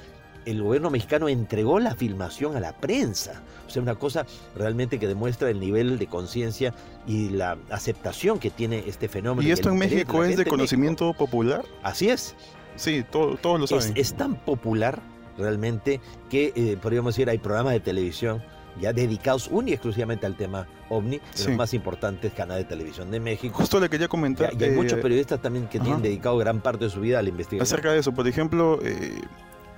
el 0.46 0.62
gobierno 0.62 0.90
mexicano 0.90 1.28
entregó 1.28 1.78
la 1.78 1.94
filmación 1.94 2.56
a 2.56 2.60
la 2.60 2.72
prensa. 2.72 3.42
O 3.66 3.70
sea, 3.70 3.82
una 3.82 3.94
cosa 3.94 4.26
realmente 4.56 4.98
que 4.98 5.06
demuestra 5.08 5.48
el 5.50 5.60
nivel 5.60 5.98
de 5.98 6.06
conciencia 6.06 6.74
y 7.06 7.30
la 7.30 7.56
aceptación 7.70 8.38
que 8.38 8.50
tiene 8.50 8.84
este 8.86 9.08
fenómeno. 9.08 9.48
¿Y 9.48 9.52
esto 9.52 9.70
en 9.70 9.78
México 9.78 10.22
es 10.24 10.30
de 10.30 10.36
México. 10.38 10.50
conocimiento 10.50 11.12
popular? 11.14 11.64
Así 11.82 12.08
es. 12.10 12.34
Sí, 12.76 13.04
todo- 13.10 13.36
todos 13.36 13.60
lo 13.60 13.66
saben. 13.66 13.92
es 13.96 14.14
tan 14.14 14.34
popular 14.36 15.00
realmente 15.38 16.00
que 16.30 16.52
eh, 16.54 16.76
podríamos 16.80 17.14
decir 17.14 17.28
hay 17.30 17.38
programas 17.38 17.72
de 17.74 17.80
televisión 17.80 18.42
ya 18.80 18.92
dedicados 18.92 19.46
únicamente 19.48 19.70
y 19.70 19.74
exclusivamente 19.74 20.24
al 20.26 20.34
tema 20.36 20.66
ovni, 20.88 21.18
de 21.18 21.22
Sí. 21.34 21.48
los 21.48 21.56
más 21.58 21.74
importantes 21.74 22.32
canales 22.32 22.64
de 22.64 22.68
televisión 22.70 23.10
de 23.10 23.20
México. 23.20 23.54
Justo 23.54 23.78
le 23.78 23.88
quería 23.90 24.06
Ya- 24.06 24.08
comentar 24.08 24.52
y 24.58 24.64
hay 24.64 24.70
eh, 24.70 24.74
muchos 24.74 24.98
periodistas 25.00 25.40
también 25.42 25.66
que 25.68 25.76
ajá. 25.78 25.84
tienen 25.84 26.02
dedicado 26.02 26.38
gran 26.38 26.60
parte 26.62 26.84
de 26.86 26.90
su 26.90 27.00
vida 27.00 27.18
a 27.18 27.22
la 27.22 27.28
investigación. 27.28 27.62
acerca 27.62 27.92
de 27.92 27.98
eso. 28.00 28.12
Por 28.12 28.26
ejemplo, 28.26 28.78
eh, 28.82 29.20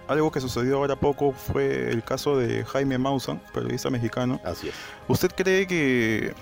algo 0.09 0.31
que 0.31 0.41
sucedió 0.41 0.77
ahora 0.77 0.97
poco 0.97 1.33
fue 1.33 1.91
el 1.91 2.03
caso 2.03 2.37
de 2.37 2.65
Jaime 2.65 2.99
Maussan, 2.99 3.41
periodista 3.53 3.91
mexicano. 3.91 4.41
Así 4.45 4.69
es. 4.69 4.75
¿Usted 5.09 5.31
cree 5.35 5.67
que 5.67 6.27
eh, 6.27 6.35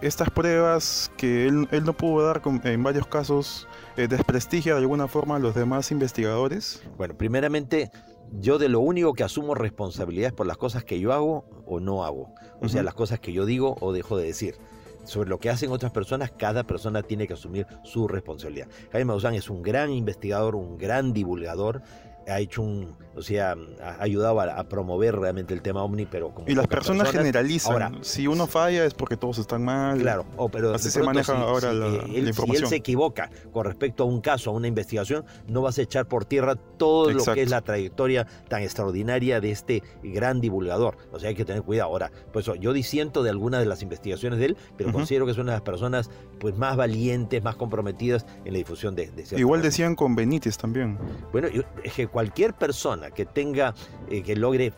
estas 0.00 0.30
pruebas 0.30 1.10
que 1.16 1.46
él, 1.46 1.68
él 1.70 1.84
no 1.84 1.92
pudo 1.92 2.26
dar 2.26 2.40
en 2.64 2.82
varios 2.82 3.06
casos 3.06 3.66
eh, 3.96 4.06
desprestigia 4.08 4.74
de 4.74 4.80
alguna 4.80 5.08
forma 5.08 5.36
a 5.36 5.38
los 5.38 5.54
demás 5.54 5.90
investigadores? 5.90 6.82
Bueno, 6.96 7.14
primeramente, 7.14 7.90
yo 8.32 8.58
de 8.58 8.68
lo 8.68 8.80
único 8.80 9.14
que 9.14 9.24
asumo 9.24 9.54
responsabilidad 9.54 10.28
es 10.28 10.32
por 10.32 10.46
las 10.46 10.56
cosas 10.56 10.84
que 10.84 11.00
yo 11.00 11.12
hago 11.12 11.44
o 11.66 11.80
no 11.80 12.04
hago. 12.04 12.34
O 12.60 12.68
sea, 12.68 12.82
las 12.82 12.94
cosas 12.94 13.20
que 13.20 13.32
yo 13.32 13.46
digo 13.46 13.76
o 13.80 13.92
dejo 13.92 14.16
de 14.16 14.26
decir. 14.26 14.56
Sobre 15.04 15.30
lo 15.30 15.38
que 15.38 15.48
hacen 15.48 15.70
otras 15.70 15.90
personas, 15.90 16.30
cada 16.30 16.64
persona 16.64 17.02
tiene 17.02 17.26
que 17.26 17.32
asumir 17.32 17.66
su 17.82 18.08
responsabilidad. 18.08 18.68
Jaime 18.92 19.06
Maussan 19.06 19.34
es 19.34 19.48
un 19.48 19.62
gran 19.62 19.90
investigador, 19.90 20.54
un 20.54 20.76
gran 20.76 21.14
divulgador. 21.14 21.82
Ha 22.28 22.40
hecho 22.40 22.62
un, 22.62 22.94
o 23.16 23.22
sea, 23.22 23.56
ha 23.82 24.02
ayudado 24.02 24.38
a, 24.40 24.44
a 24.44 24.68
promover 24.68 25.16
realmente 25.16 25.54
el 25.54 25.62
tema 25.62 25.82
OVNI, 25.82 26.06
pero 26.06 26.30
como 26.34 26.48
Y 26.48 26.54
las 26.54 26.66
personas 26.66 27.10
generalizan. 27.10 27.72
Ahora, 27.72 27.92
si 28.02 28.26
uno 28.26 28.46
falla 28.46 28.84
es 28.84 28.94
porque 28.94 29.16
todos 29.16 29.38
están 29.38 29.64
mal. 29.64 29.98
Claro, 29.98 30.26
o 30.36 30.48
pero 30.48 30.74
Así 30.74 30.90
se 30.90 31.02
maneja 31.02 31.34
si- 31.34 31.40
ahora 31.42 31.70
si, 31.70 31.76
la- 31.76 31.86
eh, 31.86 31.90
la 31.90 32.02
él, 32.04 32.10
si 32.10 32.16
él 32.18 32.28
información. 32.28 32.68
se 32.68 32.76
equivoca 32.76 33.30
con 33.52 33.64
respecto 33.64 34.02
a 34.02 34.06
un 34.06 34.20
caso, 34.20 34.50
a 34.50 34.52
una 34.52 34.68
investigación, 34.68 35.24
no 35.46 35.62
vas 35.62 35.78
a 35.78 35.82
echar 35.82 36.06
por 36.06 36.24
tierra 36.26 36.54
todo 36.56 37.10
lo 37.10 37.24
que 37.24 37.42
es 37.42 37.50
la 37.50 37.62
trayectoria 37.62 38.26
tan 38.48 38.62
extraordinaria 38.62 39.40
de 39.40 39.50
este 39.50 39.82
gran 40.02 40.40
divulgador. 40.40 40.96
O 41.12 41.18
sea, 41.18 41.30
hay 41.30 41.34
que 41.34 41.44
tener 41.44 41.62
cuidado. 41.62 41.88
Ahora, 41.90 42.12
pues 42.32 42.46
yo 42.60 42.72
disiento 42.72 43.22
de 43.22 43.30
algunas 43.30 43.60
de 43.60 43.66
las 43.66 43.82
investigaciones 43.82 44.38
de 44.38 44.46
él, 44.46 44.56
pero 44.76 44.92
considero 44.92 45.24
que 45.24 45.32
es 45.32 45.38
una 45.38 45.52
de 45.52 45.56
las 45.56 45.62
personas 45.62 46.10
pues 46.38 46.56
más 46.56 46.76
valientes, 46.76 47.42
más 47.42 47.56
comprometidas 47.56 48.24
en 48.44 48.52
la 48.52 48.58
difusión 48.58 48.94
de, 48.94 49.10
de 49.10 49.38
Igual 49.38 49.62
decían 49.62 49.94
con 49.94 50.14
Benítez 50.14 50.56
también. 50.56 50.98
Bueno, 51.32 51.48
es 51.82 51.92
que 51.92 52.06
cualquier 52.06 52.54
persona 52.54 53.10
que 53.10 53.24
tenga, 53.26 53.74
eh, 54.10 54.22
que 54.22 54.36
logre 54.36 54.72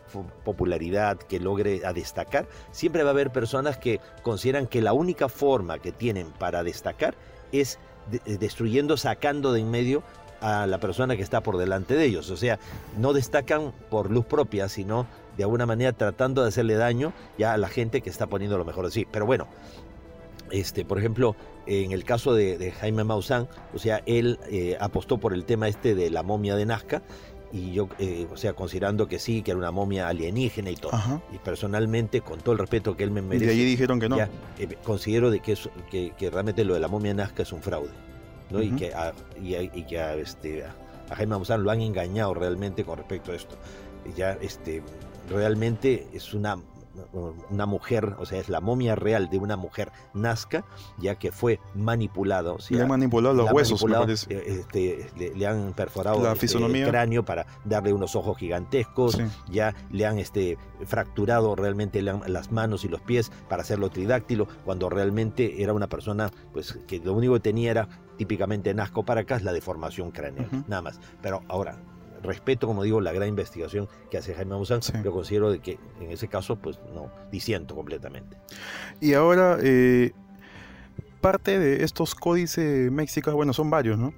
popularidad, 0.45 1.17
que 1.19 1.41
logre 1.41 1.83
a 1.85 1.93
destacar, 1.93 2.47
siempre 2.71 3.03
va 3.03 3.11
a 3.11 3.13
haber 3.13 3.31
personas 3.31 3.77
que 3.79 4.01
consideran 4.23 4.67
que 4.67 4.81
la 4.81 4.93
única 4.93 5.29
forma 5.29 5.79
que 5.79 5.93
tienen 5.93 6.29
para 6.39 6.63
destacar 6.63 7.15
es 7.53 7.79
de- 8.11 8.21
eh, 8.27 8.39
destruyendo, 8.39 8.97
sacando 8.97 9.53
de 9.53 9.61
en 9.61 9.71
medio 9.71 10.03
a 10.41 10.67
la 10.67 10.79
persona 10.79 11.17
que 11.17 11.23
está 11.23 11.43
por 11.43 11.59
delante 11.59 11.95
de 11.95 12.05
ellos. 12.07 12.31
O 12.31 12.37
sea, 12.37 12.59
no 12.99 13.13
destacan 13.13 13.73
por 13.91 14.11
luz 14.11 14.25
propia, 14.25 14.69
sino 14.71 15.07
de 15.37 15.45
alguna 15.45 15.67
manera 15.67 15.93
tratando 15.93 16.43
de 16.43 16.49
hacerle 16.49 16.75
daño 16.77 17.13
ya 17.39 17.53
a 17.53 17.57
la 17.59 17.69
gente 17.69 18.01
que 18.01 18.09
está 18.09 18.27
poniendo 18.27 18.57
lo 18.57 18.65
mejor 18.65 18.87
de 18.87 18.91
sí. 18.91 19.07
Pero 19.11 19.27
bueno, 19.27 19.47
este, 20.51 20.85
por 20.85 20.99
ejemplo, 20.99 21.37
en 21.67 21.93
el 21.93 22.05
caso 22.05 22.35
de, 22.35 22.59
de 22.59 22.73
Jaime 22.73 23.05
Maussan, 23.05 23.49
o 23.75 23.79
sea, 23.79 24.03
él 24.07 24.39
eh, 24.51 24.77
apostó 24.81 25.19
por 25.19 25.33
el 25.35 25.45
tema 25.45 25.69
este 25.69 25.95
de 25.95 26.11
la 26.11 26.23
momia 26.23 26.57
de 26.57 26.67
Nazca, 26.67 27.03
y 27.53 27.73
yo, 27.73 27.89
eh, 27.99 28.29
o 28.33 28.37
sea, 28.37 28.53
considerando 28.53 29.09
que 29.09 29.19
sí, 29.19 29.43
que 29.43 29.51
era 29.51 29.59
una 29.59 29.73
momia 29.73 30.07
alienígena 30.07 30.71
y 30.71 30.77
todo. 30.77 30.95
Ajá. 30.95 31.21
Y 31.35 31.39
personalmente, 31.39 32.21
con 32.21 32.39
todo 32.41 32.53
el 32.53 32.59
respeto 32.61 32.97
que 32.97 33.03
él 33.03 33.11
me 33.11 33.21
Y 33.21 33.25
merece, 33.25 33.47
de 33.47 33.53
allí 33.53 33.65
dijeron 33.65 33.99
que 33.99 34.09
no. 34.09 34.17
ya, 34.19 34.29
eh, 34.59 34.69
considero 34.85 35.31
de 35.33 35.41
que, 35.41 35.53
es- 35.53 35.69
que, 35.91 36.13
que 36.17 36.31
realmente 36.31 36.65
lo 36.65 36.75
de 36.75 36.81
la 36.81 36.87
momia 36.87 37.11
de 37.11 37.17
Nazca 37.17 37.43
es 37.43 37.53
un 37.53 37.61
fraude, 37.61 37.91
¿no? 38.51 38.63
Y 38.63 38.71
que, 38.77 38.95
a, 38.95 39.13
y, 39.43 39.57
a- 39.57 39.63
y 39.63 39.85
que 39.85 39.99
a, 39.99 40.15
este, 40.15 40.63
a, 40.65 40.75
Jaime 41.17 41.31
Maussan 41.31 41.65
lo 41.65 41.73
han 41.73 41.81
engañado 41.81 42.35
realmente 42.35 42.85
con 42.85 42.99
respecto 42.99 43.33
a 43.33 43.35
esto. 43.35 43.57
Y 44.09 44.17
Ya, 44.17 44.39
este, 44.41 44.81
realmente 45.29 46.07
es 46.13 46.33
una 46.35 46.57
una 47.51 47.67
mujer, 47.67 48.17
o 48.19 48.27
sea, 48.27 48.41
es 48.41 48.49
la 48.49 48.61
momia 48.61 48.95
real 48.95 49.31
de 49.31 49.39
una 49.39 49.57
mujer 49.57 49.93
nazca, 50.15 50.65
ya 50.99 51.15
que 51.17 51.33
fue 51.33 51.61
manipulada. 51.75 52.53
O 52.53 52.59
sea, 52.59 52.77
le 52.77 52.83
han 52.83 52.89
manipulado 52.89 53.35
los 53.35 53.53
huesos, 53.53 53.85
este, 54.29 55.11
le, 55.17 55.47
han 55.47 55.73
perforado 55.73 56.23
la 56.23 56.33
el 56.33 56.87
cráneo 56.87 57.25
para 57.25 57.47
darle 57.65 57.93
unos 57.93 58.17
ojos 58.17 58.39
gigantescos, 58.39 59.19
ya 59.51 59.75
le 59.91 60.07
han 60.07 60.19
este, 60.19 60.59
fracturado 60.85 61.55
realmente 61.55 62.03
las 62.03 62.53
manos 62.53 62.85
y 62.85 62.89
los 62.89 63.01
pies 63.01 63.31
para 63.49 63.63
hacerlo 63.63 63.91
tridáctilo, 63.91 64.49
cuando 64.65 64.89
realmente 64.89 65.63
era 65.63 65.73
una 65.73 65.89
persona 65.89 66.31
pues 66.53 66.79
que 66.87 66.99
lo 66.99 67.13
único 67.13 67.35
que 67.35 67.41
tenía 67.41 67.71
era 67.71 67.89
típicamente 68.17 68.75
Nazco 68.75 69.05
para 69.05 69.23
acá, 69.23 69.37
es 69.37 69.45
la 69.45 69.53
deformación 69.53 70.11
craneal, 70.11 70.65
nada 70.69 70.83
más. 70.83 71.01
Pero 71.23 71.43
ahora, 71.49 71.79
respeto, 72.23 72.67
como 72.67 72.83
digo, 72.83 73.01
la 73.01 73.13
gran 73.13 73.29
investigación 73.29 73.89
que 74.11 74.19
hace 74.19 74.35
Jaime 74.35 74.51
Maussan, 74.51 74.81
pero 74.93 75.13
considero 75.13 75.51
de 75.51 75.61
que 75.61 75.79
en 76.01 76.11
ese 76.11 76.29
caso, 76.29 76.57
pues 76.57 76.79
no, 76.95 77.11
disiento 77.31 77.75
completamente. 77.75 78.37
Y 79.01 79.15
ahora, 79.15 79.59
eh, 79.63 80.13
parte 81.21 81.59
de 81.59 81.85
estos 81.85 82.15
códices 82.15 82.91
mexicas, 82.91 83.35
bueno, 83.35 83.53
son 83.53 83.71
varios, 83.71 83.99
¿no? 83.99 84.13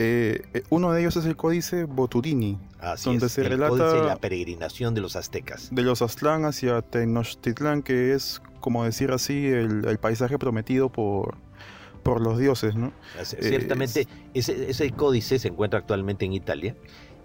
Eh, 0.00 0.42
eh, 0.54 0.62
uno 0.70 0.92
de 0.92 1.00
ellos 1.00 1.16
es 1.16 1.24
el 1.24 1.34
códice 1.34 1.84
Boturini, 1.84 2.56
donde 3.04 3.28
se 3.28 3.42
relata 3.42 3.96
la 4.04 4.16
peregrinación 4.16 4.94
de 4.94 5.00
los 5.00 5.16
aztecas. 5.16 5.68
De 5.72 5.82
los 5.82 6.02
Aztlán 6.02 6.44
hacia 6.44 6.82
Tenochtitlán, 6.82 7.82
que 7.82 8.14
es, 8.14 8.40
como 8.60 8.84
decir 8.84 9.10
así, 9.10 9.48
el, 9.48 9.98
paisaje 9.98 10.38
prometido 10.38 10.88
por, 10.88 11.36
por 12.04 12.20
los 12.20 12.38
dioses, 12.38 12.76
¿no? 12.76 12.92
Ciertamente, 13.24 14.06
ese, 14.34 14.70
ese, 14.70 14.92
códice 14.92 15.40
se 15.40 15.48
encuentra 15.48 15.80
actualmente 15.80 16.24
en 16.24 16.32
Italia 16.32 16.76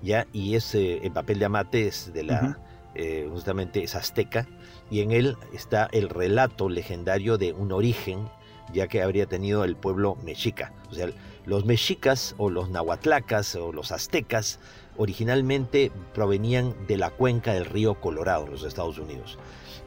¿ya? 0.03 0.27
y 0.31 0.55
es 0.55 0.75
el 0.75 1.11
papel 1.11 1.39
de 1.39 1.45
Amate 1.45 1.87
es 1.87 2.13
de 2.13 2.23
la, 2.23 2.59
eh, 2.95 3.27
justamente 3.31 3.83
es 3.83 3.95
azteca, 3.95 4.47
y 4.91 5.01
en 5.01 5.11
él 5.11 5.35
está 5.51 5.89
el 5.91 6.09
relato 6.09 6.69
legendario 6.69 7.39
de 7.39 7.51
un 7.51 7.71
origen, 7.71 8.29
ya 8.71 8.87
que 8.87 9.01
habría 9.01 9.25
tenido 9.25 9.63
el 9.63 9.75
pueblo 9.75 10.15
mexica. 10.23 10.73
O 10.91 10.93
sea, 10.93 11.09
los 11.45 11.65
mexicas 11.65 12.35
o 12.37 12.51
los 12.51 12.69
nahuatlacas 12.69 13.55
o 13.55 13.71
los 13.71 13.91
aztecas 13.91 14.59
originalmente 14.95 15.91
provenían 16.13 16.75
de 16.85 16.97
la 16.97 17.09
cuenca 17.09 17.53
del 17.53 17.65
río 17.65 17.99
Colorado, 17.99 18.45
en 18.45 18.51
los 18.51 18.63
Estados 18.63 18.99
Unidos. 18.99 19.39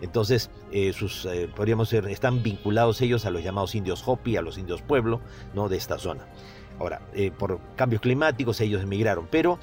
Entonces, 0.03 0.51
eh, 0.73 0.93
sus, 0.93 1.27
eh, 1.27 1.49
podríamos 1.55 1.89
ser, 1.89 2.09
están 2.09 2.43
vinculados 2.43 3.01
ellos 3.03 3.25
a 3.25 3.31
los 3.31 3.45
llamados 3.45 3.77
indios 3.77 4.03
Hopi, 4.05 4.37
a 4.37 4.43
los 4.43 4.59
indios 4.59 4.83
pueblo, 4.83 5.21
¿no? 5.55 5.69
De 5.69 5.77
esta 5.77 5.97
zona. 5.97 6.27
Ahora, 6.79 7.01
por 7.39 7.59
cambios 7.75 8.03
climáticos 8.03 8.61
ellos 8.61 8.83
emigraron, 8.83 9.27
pero 9.31 9.59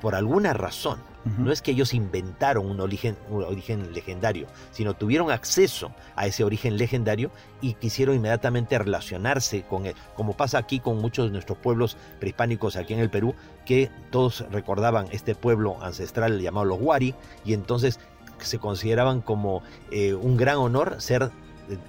por 0.00 0.14
alguna 0.14 0.52
razón, 0.52 0.98
no 1.38 1.52
es 1.52 1.62
que 1.62 1.70
ellos 1.70 1.94
inventaron 1.94 2.68
un 2.68 2.80
origen, 2.80 3.16
un 3.30 3.44
origen 3.44 3.92
legendario, 3.92 4.48
sino 4.72 4.94
tuvieron 4.94 5.30
acceso 5.30 5.92
a 6.16 6.26
ese 6.26 6.42
origen 6.42 6.76
legendario 6.76 7.30
y 7.60 7.74
quisieron 7.74 8.16
inmediatamente 8.16 8.76
relacionarse 8.76 9.62
con 9.62 9.86
él, 9.86 9.94
como 10.16 10.36
pasa 10.36 10.58
aquí 10.58 10.80
con 10.80 10.98
muchos 10.98 11.26
de 11.26 11.32
nuestros 11.32 11.58
pueblos 11.58 11.96
prehispánicos 12.18 12.76
aquí 12.76 12.94
en 12.94 13.00
el 13.00 13.10
Perú, 13.10 13.34
que 13.64 13.90
todos 14.10 14.44
recordaban 14.50 15.06
este 15.12 15.36
pueblo 15.36 15.76
ancestral 15.82 16.40
llamado 16.40 16.66
los 16.66 16.80
Huari, 16.80 17.14
y 17.44 17.52
entonces 17.54 18.00
se 18.38 18.58
consideraban 18.58 19.20
como 19.20 19.62
eh, 19.90 20.14
un 20.14 20.36
gran 20.36 20.56
honor 20.56 20.96
ser 21.00 21.30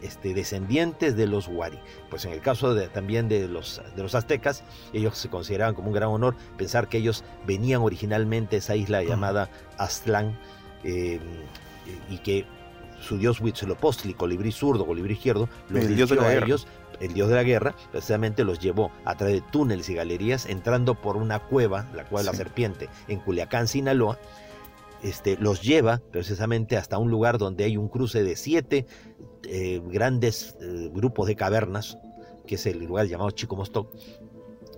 este, 0.01 0.33
descendientes 0.33 1.15
de 1.15 1.27
los 1.27 1.47
Huari. 1.47 1.79
Pues 2.09 2.25
en 2.25 2.33
el 2.33 2.41
caso 2.41 2.73
de, 2.73 2.87
también 2.87 3.27
de 3.27 3.47
los, 3.47 3.81
de 3.95 4.03
los 4.03 4.15
aztecas, 4.15 4.63
ellos 4.93 5.17
se 5.17 5.29
consideraban 5.29 5.75
como 5.75 5.89
un 5.89 5.93
gran 5.93 6.09
honor 6.09 6.35
pensar 6.57 6.87
que 6.87 6.97
ellos 6.97 7.23
venían 7.45 7.81
originalmente 7.81 8.51
de 8.51 8.57
esa 8.57 8.75
isla 8.75 9.03
llamada 9.03 9.49
Aztlán 9.77 10.37
em, 10.83 11.19
y 12.09 12.17
que 12.19 12.45
su 13.01 13.17
dios 13.17 13.41
Huitzilopochtli, 13.41 14.13
colibrí 14.13 14.51
zurdo, 14.51 14.85
colibrí 14.85 15.13
izquierdo, 15.13 15.49
los 15.69 15.83
el 15.83 15.95
dios 15.95 16.09
de 16.09 16.19
a 16.19 16.33
ellos, 16.33 16.67
el 16.99 17.13
dios 17.13 17.29
de 17.29 17.35
la 17.35 17.43
guerra, 17.43 17.75
precisamente 17.91 18.43
los 18.43 18.59
llevó 18.59 18.91
a 19.03 19.15
través 19.15 19.35
de 19.35 19.41
túneles 19.51 19.89
y 19.89 19.95
galerías, 19.95 20.45
entrando 20.45 20.95
por 20.95 21.17
una 21.17 21.39
cueva, 21.39 21.87
la 21.93 22.05
cueva 22.05 22.21
de 22.21 22.31
la 22.31 22.37
serpiente, 22.37 22.89
en 23.07 23.19
Culiacán, 23.19 23.67
Sinaloa, 23.67 24.17
este, 25.03 25.37
los 25.37 25.61
lleva 25.61 26.01
precisamente 26.11 26.77
hasta 26.77 26.97
un 26.97 27.11
lugar 27.11 27.37
donde 27.37 27.65
hay 27.65 27.77
un 27.77 27.89
cruce 27.89 28.23
de 28.23 28.35
siete 28.35 28.85
eh, 29.43 29.81
grandes 29.85 30.55
eh, 30.61 30.89
grupos 30.93 31.27
de 31.27 31.35
cavernas, 31.35 31.97
que 32.47 32.55
es 32.55 32.65
el 32.65 32.83
lugar 32.83 33.07
llamado 33.07 33.31
Chico 33.31 33.55
Mostoc, 33.55 33.93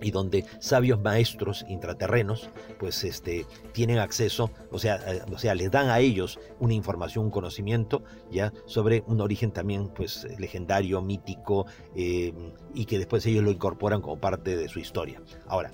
y 0.02 0.10
donde 0.10 0.44
sabios 0.58 1.00
maestros 1.00 1.64
intraterrenos 1.68 2.50
pues 2.78 3.02
este 3.04 3.46
tienen 3.72 3.98
acceso 3.98 4.50
o 4.70 4.78
sea 4.78 4.96
eh, 5.06 5.22
o 5.32 5.38
sea 5.38 5.54
les 5.54 5.70
dan 5.70 5.88
a 5.88 6.00
ellos 6.00 6.38
una 6.58 6.74
información 6.74 7.24
un 7.24 7.30
conocimiento 7.30 8.02
ya 8.30 8.52
sobre 8.66 9.04
un 9.06 9.22
origen 9.22 9.52
también 9.52 9.88
pues 9.88 10.26
legendario 10.38 11.00
mítico 11.00 11.64
y 11.94 12.84
que 12.84 12.98
después 12.98 13.24
ellos 13.24 13.42
lo 13.42 13.50
incorporan 13.50 14.02
como 14.02 14.20
parte 14.20 14.54
de 14.54 14.68
su 14.68 14.80
historia. 14.80 15.22
Ahora 15.46 15.72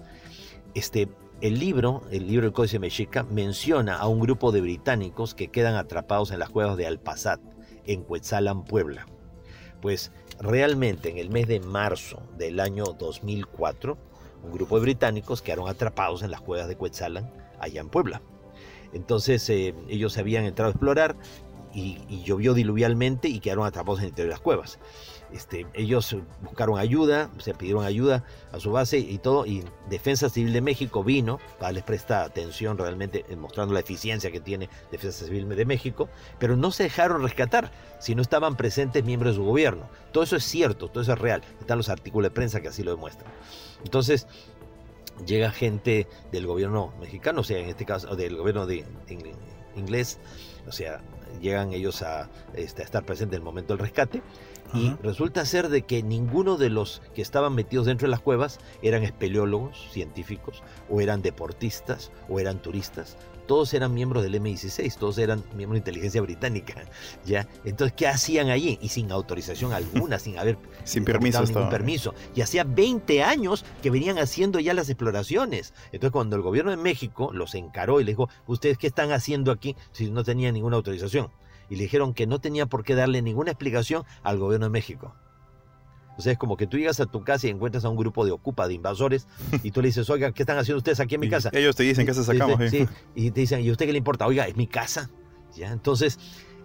este 0.75 1.09
el 1.43 1.59
libro, 1.59 2.03
el 2.13 2.29
libro 2.29 2.47
del 2.47 2.53
Códice 2.53 2.79
Mexica, 2.79 3.25
menciona 3.25 3.97
a 3.97 4.07
un 4.07 4.21
grupo 4.21 4.53
de 4.53 4.61
británicos 4.61 5.35
que 5.35 5.49
quedan 5.49 5.75
atrapados 5.75 6.31
en 6.31 6.39
las 6.39 6.51
cuevas 6.51 6.77
de 6.77 6.87
Alpazat, 6.87 7.41
en 7.85 8.05
Cuetzalan, 8.05 8.65
Puebla. 8.65 9.07
Pues 9.81 10.13
realmente 10.39 11.11
en 11.11 11.19
el 11.19 11.31
mes 11.31 11.49
de 11.49 11.59
marzo 11.59 12.23
del 12.39 12.61
año 12.61 12.85
2004, 12.85 13.99
un 14.45 14.53
grupo 14.53 14.77
de 14.77 14.83
británicos 14.83 15.43
quedaron 15.43 15.69
atrapados 15.69 16.23
en 16.23 16.31
las 16.31 16.41
cuevas 16.41 16.69
de 16.69 16.77
Cuetzalan, 16.77 17.29
allá 17.59 17.81
en 17.81 17.89
Puebla. 17.89 18.23
Entonces 18.93 19.51
eh, 19.51 19.75
ellos 19.89 20.19
habían 20.19 20.45
entrado 20.45 20.69
a 20.69 20.73
explorar 20.73 21.17
y, 21.75 22.23
llovió 22.25 22.55
diluvialmente 22.55 23.29
y 23.29 23.41
quedaron 23.41 23.67
atrapados 23.67 24.01
en 24.01 24.05
el 24.05 24.09
interior 24.11 24.29
de 24.29 24.35
las 24.35 24.41
cuevas. 24.41 24.79
Este, 25.33 25.67
ellos 25.73 26.15
buscaron 26.43 26.79
ayuda, 26.79 27.31
se 27.39 27.55
pidieron 27.55 27.85
ayuda 27.85 28.23
a 28.53 28.61
su 28.61 28.71
base 28.71 28.99
y 28.99 29.17
todo, 29.19 29.47
y 29.47 29.65
Defensa 29.89 30.29
Civil 30.29 30.53
de 30.53 30.61
México 30.61 31.03
vino, 31.03 31.41
para 31.59 31.73
les 31.73 31.83
presta 31.83 32.23
atención 32.23 32.77
realmente, 32.77 33.25
eh, 33.29 33.37
mostrando 33.37 33.73
la 33.73 33.81
eficiencia 33.81 34.31
que 34.31 34.41
tiene 34.41 34.69
Defensa 34.91 35.25
Civil 35.25 35.49
de 35.49 35.65
México, 35.65 36.11
pero 36.39 36.57
no 36.57 36.71
se 36.71 36.85
dejaron 36.85 37.23
rescatar 37.23 37.73
si 37.99 38.15
no 38.15 38.21
estaban 38.21 38.57
presentes 38.57 39.05
miembros 39.05 39.33
de 39.33 39.37
su 39.37 39.45
gobierno. 39.45 39.89
Todo 40.13 40.25
eso 40.25 40.37
es 40.37 40.45
cierto, 40.45 40.89
todo 40.89 41.03
eso 41.03 41.15
es 41.15 41.19
real, 41.19 41.43
están 41.61 41.79
los 41.79 41.89
artículos 41.89 42.31
de 42.31 42.35
prensa 42.35 42.61
que 42.61 42.69
así 42.69 42.83
lo 42.83 42.91
demuestran. 42.91 43.33
Entonces, 43.85 44.27
llega 45.27 45.51
gente 45.51 46.07
del 46.31 46.47
gobierno 46.47 46.93
mexicano, 47.01 47.41
o 47.41 47.45
sea, 47.45 47.59
en 47.59 47.69
este 47.69 47.85
caso, 47.85 48.15
del 48.17 48.37
gobierno 48.37 48.67
de, 48.67 48.85
inglés, 49.77 50.19
o 50.67 50.73
sea, 50.73 51.01
llegan 51.41 51.73
ellos 51.73 52.03
a, 52.03 52.29
este, 52.55 52.83
a 52.83 52.85
estar 52.85 53.05
presentes 53.05 53.37
en 53.37 53.43
el 53.43 53.45
momento 53.45 53.75
del 53.75 53.81
rescate 53.81 54.23
y 54.75 54.95
resulta 55.03 55.45
ser 55.45 55.69
de 55.69 55.83
que 55.83 56.03
ninguno 56.03 56.57
de 56.57 56.71
los 56.71 57.03
que 57.15 57.21
estaban 57.21 57.55
metidos 57.55 57.87
dentro 57.87 58.07
de 58.07 58.11
las 58.11 58.21
cuevas 58.21 58.59
eran 58.81 59.03
espeleólogos, 59.03 59.89
científicos, 59.91 60.63
o 60.89 61.01
eran 61.01 61.21
deportistas, 61.21 62.11
o 62.29 62.41
eran 62.41 62.61
turistas. 62.61 63.17
Todos 63.47 63.75
eran 63.75 63.95
miembros 63.95 64.23
del 64.23 64.35
M16, 64.35 64.97
todos 64.97 65.19
eran 65.19 65.43
miembros 65.57 65.75
de 65.75 65.79
inteligencia 65.79 66.21
británica. 66.21 66.75
¿ya? 67.25 67.49
Entonces, 67.65 67.95
¿qué 67.97 68.09
hacían 68.09 68.51
allí? 68.51 68.79
Y 68.81 68.89
sin 68.89 69.11
autorización 69.13 69.73
alguna, 69.73 70.19
sin 70.19 70.39
haber 70.39 70.59
sin 70.85 71.05
permiso 71.05 71.43
ningún 71.45 71.69
permiso. 71.69 72.15
Y 72.35 72.41
hacía 72.41 72.65
20 72.65 73.23
años 73.23 73.65
que 73.83 73.91
venían 73.91 74.19
haciendo 74.19 74.61
ya 74.61 74.75
las 74.75 74.89
exploraciones. 74.89 75.75
Entonces, 75.87 76.13
cuando 76.13 76.37
el 76.37 76.43
gobierno 76.43 76.71
de 76.71 76.77
México 76.77 77.31
los 77.33 77.55
encaró 77.55 78.01
y 78.01 78.05
les 78.05 78.17
dijo, 78.17 78.29
¿ustedes 78.47 78.79
qué 78.79 78.87
están 78.87 79.13
haciendo 79.13 79.53
aquí 79.53 79.77
si 79.93 80.11
no 80.11 80.25
tenían 80.25 80.55
ninguna 80.55 80.77
autorización? 80.77 81.31
y 81.73 81.77
le 81.77 81.85
dijeron 81.85 82.13
que 82.13 82.27
no 82.27 82.39
tenía 82.39 82.67
por 82.67 82.85
qué 82.85 82.95
darle 82.95 83.23
ninguna 83.23 83.53
explicación 83.53 84.05
al 84.23 84.39
gobierno 84.39 84.67
de 84.67 84.71
México. 84.71 85.15
O 86.17 86.23
sea, 86.23 86.33
es 86.33 86.39
como 86.39 86.57
que 86.57 86.67
tú 86.67 86.77
llegas 86.77 87.01
a 87.01 87.07
tu 87.07 87.25
casa 87.25 87.47
y 87.47 87.51
encuentras 87.51 87.85
a 87.85 87.89
un 87.89 87.97
grupo 87.97 88.25
de 88.25 88.33
ocupa, 88.33 88.69
de 88.69 88.75
invasores, 88.75 89.27
y 89.63 89.71
tú 89.71 89.81
le 89.81 89.89
dices, 89.89 90.09
oiga, 90.11 90.33
¿qué 90.33 90.43
están 90.43 90.59
haciendo 90.59 90.79
ustedes 90.79 91.01
aquí 91.01 91.15
en 91.15 91.21
mi 91.21 91.29
casa? 91.29 91.51
ellos 91.53 91.77
te 91.77 91.83
dicen, 91.83 92.07
que 92.07 92.15
se 92.15 92.25
sacamos? 92.25 92.59
Sí, 92.71 92.87
y 93.15 93.31
te 93.31 93.41
dicen, 93.41 93.61
¿y 93.61 93.69
a 93.69 93.73
usted 93.73 93.87
qué 93.87 93.93
le 93.93 93.99
importa? 93.99 94.27
Oiga, 94.27 94.47
es 94.47 94.57
mi 94.57 94.67
casa. 94.67 95.11
¿Ya? 95.55 95.71
Entonces, 95.71 96.19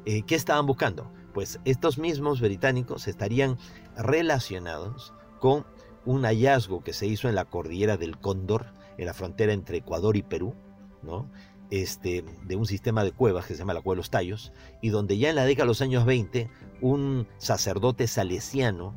eh, 0.06 0.22
¿qué 0.22 0.36
estaban 0.36 0.66
buscando? 0.66 1.12
Pues 1.34 1.60
estos 1.66 1.98
mismos 1.98 2.40
británicos 2.40 3.08
estarían 3.08 3.58
relacionados 3.98 5.14
con 5.40 5.66
un 6.06 6.24
hallazgo 6.24 6.84
que 6.84 6.94
se 6.94 7.06
hizo 7.06 7.28
en 7.28 7.36
la 7.36 7.46
cordillera 7.46 7.98
del 7.98 8.18
Cóndor, 8.18 8.68
en 8.98 9.06
la 9.06 9.14
frontera 9.14 9.52
entre 9.52 9.80
Ecuador 9.80 10.16
y 10.16 10.24
Perú, 10.24 10.56
¿no? 11.04 11.30
este, 11.70 12.24
de 12.44 12.56
un 12.56 12.66
sistema 12.66 13.04
de 13.04 13.12
cuevas 13.12 13.46
que 13.46 13.54
se 13.54 13.60
llama 13.60 13.74
la 13.74 13.82
Cueva 13.82 13.96
de 13.96 13.98
los 13.98 14.10
Tallos, 14.10 14.52
y 14.82 14.90
donde 14.90 15.18
ya 15.18 15.30
en 15.30 15.36
la 15.36 15.46
década 15.46 15.66
de 15.66 15.70
los 15.70 15.82
años 15.82 16.06
20, 16.06 16.50
un 16.82 17.28
sacerdote 17.38 18.08
salesiano 18.08 18.94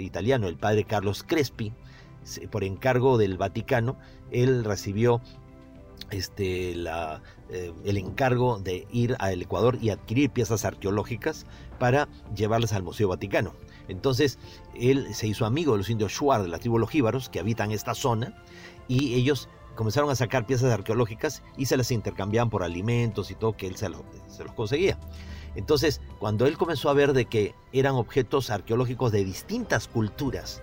italiano, 0.00 0.48
el 0.48 0.56
padre 0.56 0.84
Carlos 0.84 1.22
Crespi, 1.22 1.72
por 2.50 2.64
encargo 2.64 3.18
del 3.18 3.36
Vaticano, 3.36 3.98
él 4.30 4.64
recibió 4.64 5.20
este, 6.10 6.72
eh, 6.72 7.72
el 7.84 7.96
encargo 7.96 8.58
de 8.58 8.86
ir 8.92 9.16
al 9.18 9.42
Ecuador 9.42 9.78
y 9.80 9.90
adquirir 9.90 10.30
piezas 10.30 10.64
arqueológicas 10.64 11.46
para 11.78 12.08
llevarlas 12.34 12.72
al 12.72 12.82
Museo 12.82 13.08
Vaticano. 13.08 13.54
Entonces, 13.88 14.38
él 14.74 15.12
se 15.14 15.26
hizo 15.26 15.44
amigo 15.44 15.72
de 15.72 15.78
los 15.78 15.90
indios 15.90 16.12
Shuar 16.12 16.42
de 16.42 16.48
la 16.48 16.58
tribu 16.58 16.78
Los 16.78 16.90
Jíbaros, 16.90 17.28
que 17.28 17.40
habitan 17.40 17.72
esta 17.72 17.94
zona, 17.94 18.34
y 18.88 19.14
ellos 19.14 19.48
comenzaron 19.74 20.10
a 20.10 20.14
sacar 20.14 20.46
piezas 20.46 20.72
arqueológicas 20.72 21.42
y 21.56 21.66
se 21.66 21.76
las 21.76 21.90
intercambiaban 21.90 22.50
por 22.50 22.62
alimentos 22.62 23.30
y 23.30 23.34
todo 23.34 23.56
que 23.56 23.66
él 23.66 23.76
se, 23.76 23.88
los 23.88 24.02
conseguía. 24.54 24.98
Entonces, 25.54 26.00
cuando 26.18 26.46
él 26.46 26.56
comenzó 26.56 26.88
a 26.88 26.94
ver 26.94 27.12
de 27.12 27.26
que 27.26 27.54
eran 27.72 27.94
objetos 27.94 28.50
arqueológicos 28.50 29.12
de 29.12 29.24
distintas 29.24 29.88
culturas, 29.88 30.62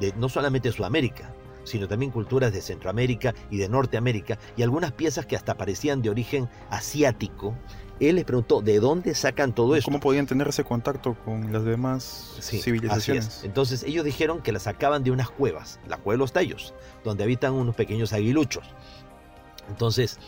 de 0.00 0.12
no 0.16 0.28
solamente 0.28 0.70
Sudamérica, 0.72 1.32
sino 1.64 1.88
también 1.88 2.12
culturas 2.12 2.52
de 2.52 2.60
Centroamérica 2.60 3.34
y 3.50 3.56
de 3.56 3.68
Norteamérica, 3.68 4.38
y 4.56 4.62
algunas 4.62 4.92
piezas 4.92 5.26
que 5.26 5.36
hasta 5.36 5.56
parecían 5.56 6.00
de 6.02 6.10
origen 6.10 6.48
asiático, 6.70 7.54
él 7.98 8.16
les 8.16 8.24
preguntó 8.24 8.60
de 8.60 8.78
dónde 8.78 9.14
sacan 9.14 9.54
todo 9.54 9.74
esto. 9.74 9.90
¿Cómo 9.90 10.00
podían 10.00 10.26
tener 10.26 10.46
ese 10.48 10.64
contacto 10.64 11.16
con 11.24 11.50
las 11.52 11.64
demás 11.64 12.36
Sí, 12.40 12.60
civilizaciones? 12.60 13.26
así 13.26 13.38
es. 13.38 13.44
Entonces 13.44 13.82
ellos 13.84 14.04
dijeron 14.04 14.42
que 14.42 14.52
la 14.52 14.58
sacaban 14.58 15.02
de 15.02 15.10
unas 15.10 15.30
cuevas, 15.30 15.80
la 15.88 15.96
cueva 15.96 16.16
de 16.16 16.18
los 16.18 16.32
tallos, 16.32 16.74
donde 17.04 17.24
habitan 17.24 17.54
unos 17.54 17.74
pequeños 17.74 18.12
aguiluchos. 18.12 18.64
Entonces, 19.68 20.18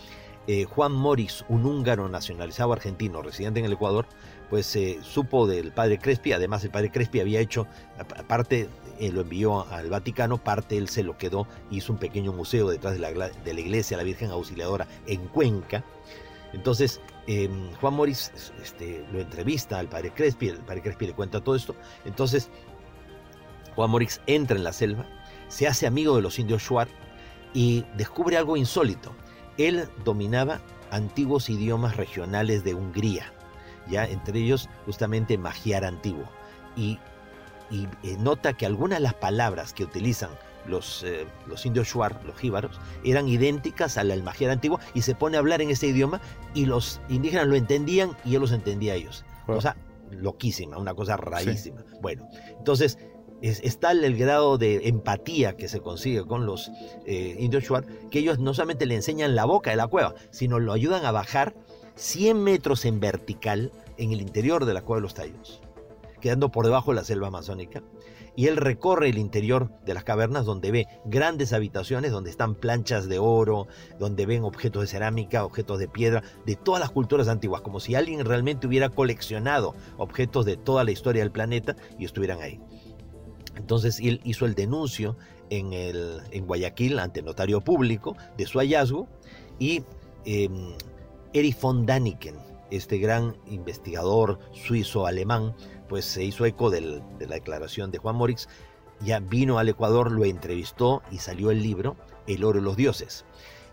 eh, 0.49 0.65
Juan 0.65 0.93
Moris, 0.93 1.45
un 1.49 1.65
húngaro 1.65 2.09
nacionalizado 2.09 2.73
argentino, 2.73 3.23
residente 3.23 3.61
en 3.61 3.67
el 3.67 3.75
Ecuador, 3.75 4.07
pues 4.51 4.75
eh, 4.77 4.99
supo 5.03 5.47
del 5.47 5.73
padre 5.73 5.99
Crespi, 5.99 6.33
además 6.33 6.65
el 6.65 6.71
padre 6.71 6.91
Crespi 6.91 7.21
había 7.21 7.39
hecho, 7.39 7.67
aparte 7.99 8.69
eh, 8.99 9.13
lo 9.13 9.21
envió 9.21 9.69
al 9.71 9.91
Vaticano, 9.91 10.43
parte 10.43 10.79
él 10.79 10.89
se 10.89 11.03
lo 11.03 11.19
quedó, 11.19 11.47
hizo 11.71 11.93
un 11.93 11.99
pequeño 11.99 12.33
museo 12.33 12.69
detrás 12.69 12.95
de 12.95 12.99
la, 13.01 13.11
de 13.29 13.55
la 13.55 13.61
iglesia, 13.61 13.97
la 13.97 14.03
Virgen 14.03 14.31
Auxiliadora, 14.31 14.89
en 15.07 15.29
Cuenca. 15.29 15.85
Entonces, 16.53 17.01
eh, 17.27 17.51
Juan 17.81 17.93
Moris 17.93 18.33
este, 18.63 19.05
lo 19.13 19.21
entrevista 19.21 19.79
al 19.79 19.89
padre 19.89 20.13
Crespi, 20.15 20.49
el 20.49 20.59
padre 20.61 20.81
Crespi 20.81 21.09
le 21.09 21.13
cuenta 21.13 21.43
todo 21.43 21.55
esto. 21.55 21.77
Entonces, 22.07 22.51
Juan 23.75 23.91
Moris 23.91 24.23
entra 24.27 24.57
en 24.57 24.65
la 24.65 24.73
selva, 24.73 25.05
se 25.49 25.69
hace 25.69 25.87
amigo 25.87 26.17
de 26.17 26.23
los 26.23 26.39
indios 26.39 26.63
Shuar 26.63 26.89
y 27.53 27.85
descubre 27.97 28.39
algo 28.39 28.57
insólito. 28.57 29.15
Él 29.59 29.89
dominaba 30.05 30.61
antiguos 30.91 31.51
idiomas 31.51 31.97
regionales 31.97 32.65
de 32.65 32.75
Hungría, 32.75 33.33
ya 33.89 34.07
entre 34.07 34.39
ellos 34.41 34.69
justamente 34.87 35.37
magiar 35.37 35.85
antiguo. 35.85 36.25
Y, 36.77 36.99
y, 37.71 37.87
eh, 38.03 38.17
nota 38.19 38.55
que 38.55 38.67
algunas 38.67 38.99
de 38.99 39.03
las 39.03 39.15
palabras 39.15 39.73
que 39.73 39.85
utilizan 39.85 40.31
los, 40.67 41.03
eh, 41.03 41.27
los 41.47 41.67
indios 41.67 41.89
Shuar, 41.89 42.23
los 42.25 42.37
jíbaros, 42.37 42.81
eran 43.05 43.29
idénticas 43.29 43.99
al 43.99 44.09
del 44.09 44.23
magiar 44.23 44.51
antiguo 44.51 44.79
y 44.95 45.03
se 45.03 45.15
pone 45.15 45.37
a 45.37 45.41
hablar 45.41 45.61
en 45.61 45.71
ese 45.71 45.89
idioma 45.89 46.21
y 46.55 46.67
los 46.67 47.01
indígenas 47.09 47.47
lo 47.47 47.57
entendían 47.57 48.17
y 48.25 48.35
él 48.35 48.41
los 48.41 48.53
entendía 48.53 48.93
a 48.93 48.97
ellos. 48.97 49.25
Wow. 49.47 49.57
Cosa 49.57 49.77
loquísima, 50.11 50.79
una 50.79 50.95
cosa 50.95 51.17
rarísima. 51.17 51.85
Bueno, 52.01 52.29
entonces 52.59 52.99
es, 53.43 53.61
es 53.63 53.79
tal 53.79 54.05
el 54.05 54.17
grado 54.17 54.59
de 54.59 54.89
empatía 54.89 55.57
que 55.57 55.69
se 55.69 55.81
consigue 55.81 56.25
con 56.25 56.47
los 56.47 56.71
eh, 57.07 57.37
indios 57.39 57.65
Shuar 57.65 57.85
que 58.11 58.19
ellos 58.21 58.39
no 58.39 58.55
solamente 58.55 58.87
le 58.87 58.95
enseñan 58.95 59.35
la 59.35 59.45
boca 59.45 59.71
de 59.71 59.77
la 59.77 59.87
cueva, 59.87 60.15
sino 60.31 60.59
lo 60.59 60.73
ayudan 60.73 61.05
a 61.05 61.13
bajar 61.13 61.55
100 61.97 62.43
metros 62.43 62.85
en 62.85 63.01
vertical 63.01 63.73
en 63.97 64.13
el 64.13 64.21
interior 64.21 64.65
de 64.65 64.75
la 64.75 64.83
cueva 64.83 64.99
de 64.99 65.03
los 65.03 65.15
tallos, 65.15 65.61
quedando 66.21 66.51
por 66.51 66.65
debajo 66.65 66.93
de 66.93 66.97
la 66.97 67.05
selva 67.05 67.29
amazónica. 67.29 67.83
Y 68.37 68.47
él 68.47 68.57
recorre 68.57 69.09
el 69.09 69.19
interior 69.19 69.69
de 69.85 69.95
las 69.95 70.05
cavernas 70.05 70.45
donde 70.45 70.71
ve 70.71 70.87
grandes 71.05 71.53
habitaciones, 71.53 72.13
donde 72.13 72.31
están 72.31 72.55
planchas 72.55 73.09
de 73.09 73.19
oro, 73.19 73.67
donde 73.99 74.27
ven 74.27 74.45
objetos 74.45 74.83
de 74.83 74.87
cerámica, 74.87 75.45
objetos 75.45 75.81
de 75.81 75.89
piedra, 75.89 76.23
de 76.47 76.55
todas 76.55 76.79
las 76.79 76.93
culturas 76.93 77.27
antiguas, 77.27 77.63
como 77.63 77.81
si 77.81 77.97
alguien 77.97 78.25
realmente 78.25 78.69
hubiera 78.69 78.91
coleccionado 78.91 79.75
objetos 79.97 80.47
de 80.47 80.57
toda 80.57 80.85
la 80.85 80.93
historia 80.93 81.23
del 81.23 81.33
planeta 81.33 81.75
y 81.99 82.05
estuvieran 82.05 82.41
ahí. 82.41 82.61
Entonces 83.59 84.01
él 84.01 84.21
hizo 84.25 84.47
el 84.47 84.55
denuncio 84.55 85.17
en, 85.51 85.73
el, 85.73 86.23
en 86.31 86.47
Guayaquil 86.47 86.99
ante 86.99 87.23
notario 87.23 87.61
público 87.61 88.17
de 88.37 88.47
su 88.47 88.59
hallazgo 88.59 89.09
y 89.59 89.83
eh, 90.25 90.49
Erich 91.33 91.61
von 91.61 91.85
Daniken, 91.85 92.37
este 92.71 92.99
gran 92.99 93.37
investigador 93.47 94.39
suizo-alemán, 94.53 95.55
pues 95.89 96.05
se 96.05 96.23
hizo 96.25 96.47
eco 96.47 96.71
de 96.71 96.81
la 96.81 97.35
declaración 97.35 97.91
de 97.91 97.99
Juan 97.99 98.17
Morix, 98.17 98.49
ya 99.01 99.21
vino 99.21 99.59
al 99.59 99.69
Ecuador, 99.69 100.13
lo 100.13 100.25
entrevistó 100.25 101.03
y 101.11 101.19
salió 101.19 101.51
el 101.51 101.63
libro 101.63 101.97
El 102.27 102.45
oro 102.45 102.61
de 102.61 102.65
los 102.65 102.77
dioses. 102.77 103.25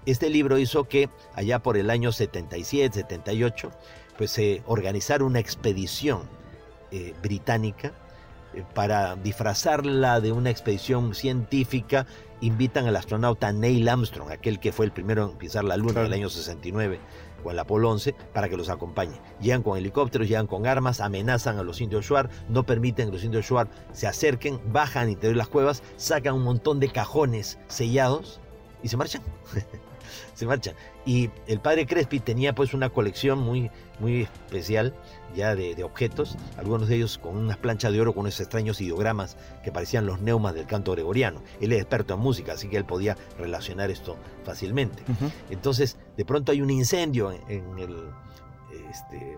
Este 0.05 0.29
libro 0.29 0.57
hizo 0.57 0.85
que 0.85 1.09
allá 1.33 1.59
por 1.59 1.77
el 1.77 1.89
año 1.89 2.11
77, 2.11 3.01
78, 3.01 3.71
pues 4.17 4.31
se 4.31 4.61
organizara 4.65 5.23
una 5.23 5.39
expedición 5.39 6.21
eh, 6.91 7.13
británica 7.21 7.93
para 8.73 9.15
disfrazarla 9.15 10.21
de 10.21 10.31
una 10.31 10.49
expedición 10.49 11.13
científica, 11.15 12.05
invitan 12.41 12.85
al 12.87 12.95
astronauta 12.95 13.51
Neil 13.51 13.87
Armstrong, 13.87 14.31
aquel 14.31 14.59
que 14.59 14.71
fue 14.71 14.85
el 14.85 14.91
primero 14.91 15.31
en 15.31 15.37
pisar 15.37 15.63
la 15.63 15.77
Luna 15.77 15.93
Claro. 15.93 16.07
en 16.07 16.13
el 16.13 16.19
año 16.19 16.29
69, 16.29 16.99
o 17.43 17.51
el 17.51 17.59
Apolo 17.59 17.89
11, 17.91 18.13
para 18.33 18.49
que 18.49 18.57
los 18.57 18.69
acompañe. 18.69 19.19
Llegan 19.39 19.63
con 19.63 19.77
helicópteros, 19.77 20.27
llegan 20.27 20.47
con 20.47 20.67
armas, 20.67 20.99
amenazan 20.99 21.57
a 21.57 21.63
los 21.63 21.79
indios 21.81 22.05
Shuar, 22.05 22.29
no 22.49 22.63
permiten 22.63 23.07
que 23.07 23.13
los 23.13 23.23
indios 23.23 23.45
Shuar 23.45 23.67
se 23.93 24.07
acerquen, 24.07 24.59
bajan 24.71 25.03
al 25.03 25.09
interior 25.09 25.35
de 25.35 25.39
las 25.39 25.47
cuevas, 25.47 25.83
sacan 25.97 26.35
un 26.35 26.43
montón 26.43 26.79
de 26.79 26.89
cajones 26.89 27.57
sellados 27.67 28.39
y 28.83 28.87
se 28.87 28.97
marchan. 28.97 29.21
se 30.33 30.45
marchan. 30.45 30.75
Y 31.05 31.29
el 31.47 31.59
padre 31.59 31.85
Crespi 31.85 32.19
tenía 32.19 32.53
pues 32.53 32.73
una 32.73 32.89
colección 32.89 33.39
muy, 33.39 33.69
muy 33.99 34.23
especial 34.23 34.93
ya 35.35 35.55
de, 35.55 35.75
de 35.75 35.83
objetos, 35.83 36.37
algunos 36.57 36.87
de 36.87 36.95
ellos 36.95 37.17
con 37.17 37.35
unas 37.35 37.57
planchas 37.57 37.91
de 37.91 37.99
oro 37.99 38.13
con 38.13 38.21
unos 38.21 38.39
extraños 38.39 38.79
ideogramas 38.79 39.37
que 39.63 39.71
parecían 39.71 40.05
los 40.05 40.21
neumas 40.21 40.53
del 40.53 40.65
canto 40.65 40.93
gregoriano. 40.93 41.41
Él 41.59 41.73
es 41.73 41.81
experto 41.81 42.13
en 42.13 42.21
música, 42.21 42.53
así 42.53 42.69
que 42.69 42.77
él 42.77 42.85
podía 42.85 43.17
relacionar 43.37 43.91
esto 43.91 44.15
fácilmente. 44.43 45.03
Entonces, 45.49 45.97
de 46.15 46.25
pronto 46.25 46.51
hay 46.51 46.61
un 46.61 46.69
incendio 46.69 47.31
en, 47.31 47.41
en 47.49 47.79
el, 47.79 48.09
este, 48.89 49.37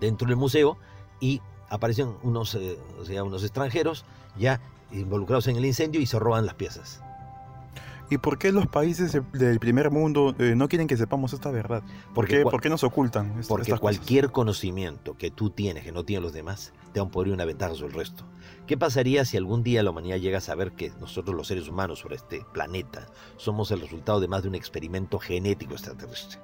dentro 0.00 0.28
del 0.28 0.36
museo 0.36 0.78
y 1.20 1.40
aparecen 1.68 2.14
unos, 2.22 2.54
eh, 2.54 2.78
o 3.00 3.04
sea, 3.04 3.24
unos 3.24 3.42
extranjeros 3.42 4.04
ya 4.36 4.60
involucrados 4.92 5.48
en 5.48 5.56
el 5.56 5.64
incendio 5.64 6.00
y 6.00 6.06
se 6.06 6.18
roban 6.18 6.46
las 6.46 6.54
piezas. 6.54 7.00
¿Y 8.08 8.18
por 8.18 8.38
qué 8.38 8.52
los 8.52 8.68
países 8.68 9.12
de- 9.12 9.22
del 9.32 9.58
primer 9.58 9.90
mundo 9.90 10.34
eh, 10.38 10.54
no 10.56 10.68
quieren 10.68 10.86
que 10.86 10.96
sepamos 10.96 11.32
esta 11.32 11.50
verdad? 11.50 11.82
¿Por 11.82 12.14
Porque 12.14 12.36
qué, 12.38 12.42
por 12.44 12.60
qué 12.60 12.68
nos 12.68 12.84
ocultan 12.84 13.38
est- 13.40 13.48
Porque 13.48 13.62
estas 13.62 13.80
cosas? 13.80 13.96
cualquier 13.98 14.30
conocimiento 14.30 15.16
que 15.16 15.30
tú 15.32 15.50
tienes 15.50 15.82
que 15.84 15.90
no 15.92 16.04
tienen 16.04 16.22
los 16.22 16.32
demás 16.32 16.72
te 16.92 17.00
da 17.00 17.02
un 17.02 17.10
poder 17.10 17.28
y 17.28 17.32
una 17.32 17.44
ventaja 17.44 17.74
sobre 17.74 17.88
el 17.88 17.98
resto. 17.98 18.24
¿Qué 18.66 18.76
pasaría 18.78 19.24
si 19.24 19.36
algún 19.36 19.62
día 19.64 19.82
la 19.82 19.90
humanidad 19.90 20.18
llega 20.18 20.38
a 20.38 20.40
saber 20.40 20.72
que 20.72 20.92
nosotros 21.00 21.36
los 21.36 21.48
seres 21.48 21.68
humanos 21.68 21.98
sobre 21.98 22.14
este 22.16 22.44
planeta 22.52 23.06
somos 23.36 23.70
el 23.72 23.80
resultado 23.80 24.20
de 24.20 24.28
más 24.28 24.42
de 24.42 24.48
un 24.50 24.54
experimento 24.54 25.18
genético 25.18 25.72
extraterrestre? 25.74 26.40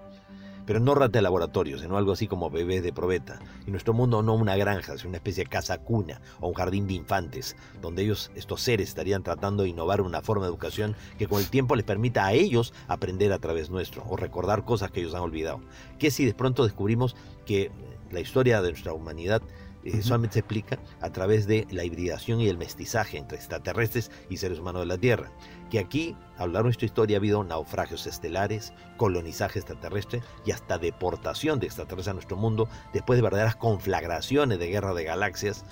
Pero 0.72 0.82
no 0.82 0.94
rata 0.94 1.18
de 1.18 1.22
laboratorio, 1.22 1.78
sino 1.78 1.98
algo 1.98 2.12
así 2.12 2.26
como 2.26 2.48
bebés 2.48 2.82
de 2.82 2.94
probeta. 2.94 3.40
Y 3.66 3.70
nuestro 3.70 3.92
mundo 3.92 4.22
no 4.22 4.32
una 4.32 4.56
granja, 4.56 4.96
sino 4.96 5.10
una 5.10 5.18
especie 5.18 5.44
de 5.44 5.50
casa 5.50 5.76
cuna 5.76 6.22
o 6.40 6.48
un 6.48 6.54
jardín 6.54 6.86
de 6.86 6.94
infantes, 6.94 7.56
donde 7.82 8.04
ellos, 8.04 8.30
estos 8.36 8.62
seres, 8.62 8.88
estarían 8.88 9.22
tratando 9.22 9.64
de 9.64 9.68
innovar 9.68 10.00
una 10.00 10.22
forma 10.22 10.46
de 10.46 10.50
educación 10.50 10.96
que 11.18 11.28
con 11.28 11.40
el 11.40 11.50
tiempo 11.50 11.76
les 11.76 11.84
permita 11.84 12.24
a 12.24 12.32
ellos 12.32 12.72
aprender 12.88 13.34
a 13.34 13.38
través 13.38 13.68
nuestro 13.68 14.02
o 14.08 14.16
recordar 14.16 14.64
cosas 14.64 14.90
que 14.90 15.00
ellos 15.00 15.14
han 15.14 15.20
olvidado. 15.20 15.60
¿Qué 15.98 16.10
si 16.10 16.24
de 16.24 16.32
pronto 16.32 16.64
descubrimos 16.64 17.16
que 17.44 17.70
la 18.10 18.20
historia 18.20 18.62
de 18.62 18.70
nuestra 18.70 18.94
humanidad 18.94 19.42
eh, 19.84 20.00
solamente 20.00 20.34
se 20.34 20.38
explica 20.38 20.78
a 21.02 21.10
través 21.10 21.46
de 21.46 21.66
la 21.70 21.84
hibridación 21.84 22.40
y 22.40 22.48
el 22.48 22.56
mestizaje 22.56 23.18
entre 23.18 23.36
extraterrestres 23.36 24.10
y 24.30 24.38
seres 24.38 24.58
humanos 24.58 24.80
de 24.80 24.86
la 24.86 24.96
Tierra? 24.96 25.32
Que 25.72 25.78
aquí, 25.78 26.14
a 26.36 26.44
lo 26.44 26.52
largo 26.52 26.66
de 26.66 26.72
nuestra 26.72 26.84
historia, 26.84 27.16
ha 27.16 27.18
habido 27.18 27.42
naufragios 27.44 28.06
estelares, 28.06 28.74
colonizaje 28.98 29.58
extraterrestre 29.58 30.20
y 30.44 30.50
hasta 30.50 30.76
deportación 30.76 31.60
de 31.60 31.66
extraterrestres 31.66 32.08
a 32.08 32.12
nuestro 32.12 32.36
mundo 32.36 32.68
después 32.92 33.16
de 33.16 33.22
verdaderas 33.22 33.56
conflagraciones 33.56 34.58
de 34.58 34.68
guerra 34.68 34.92
de 34.92 35.04
galaxias 35.04 35.64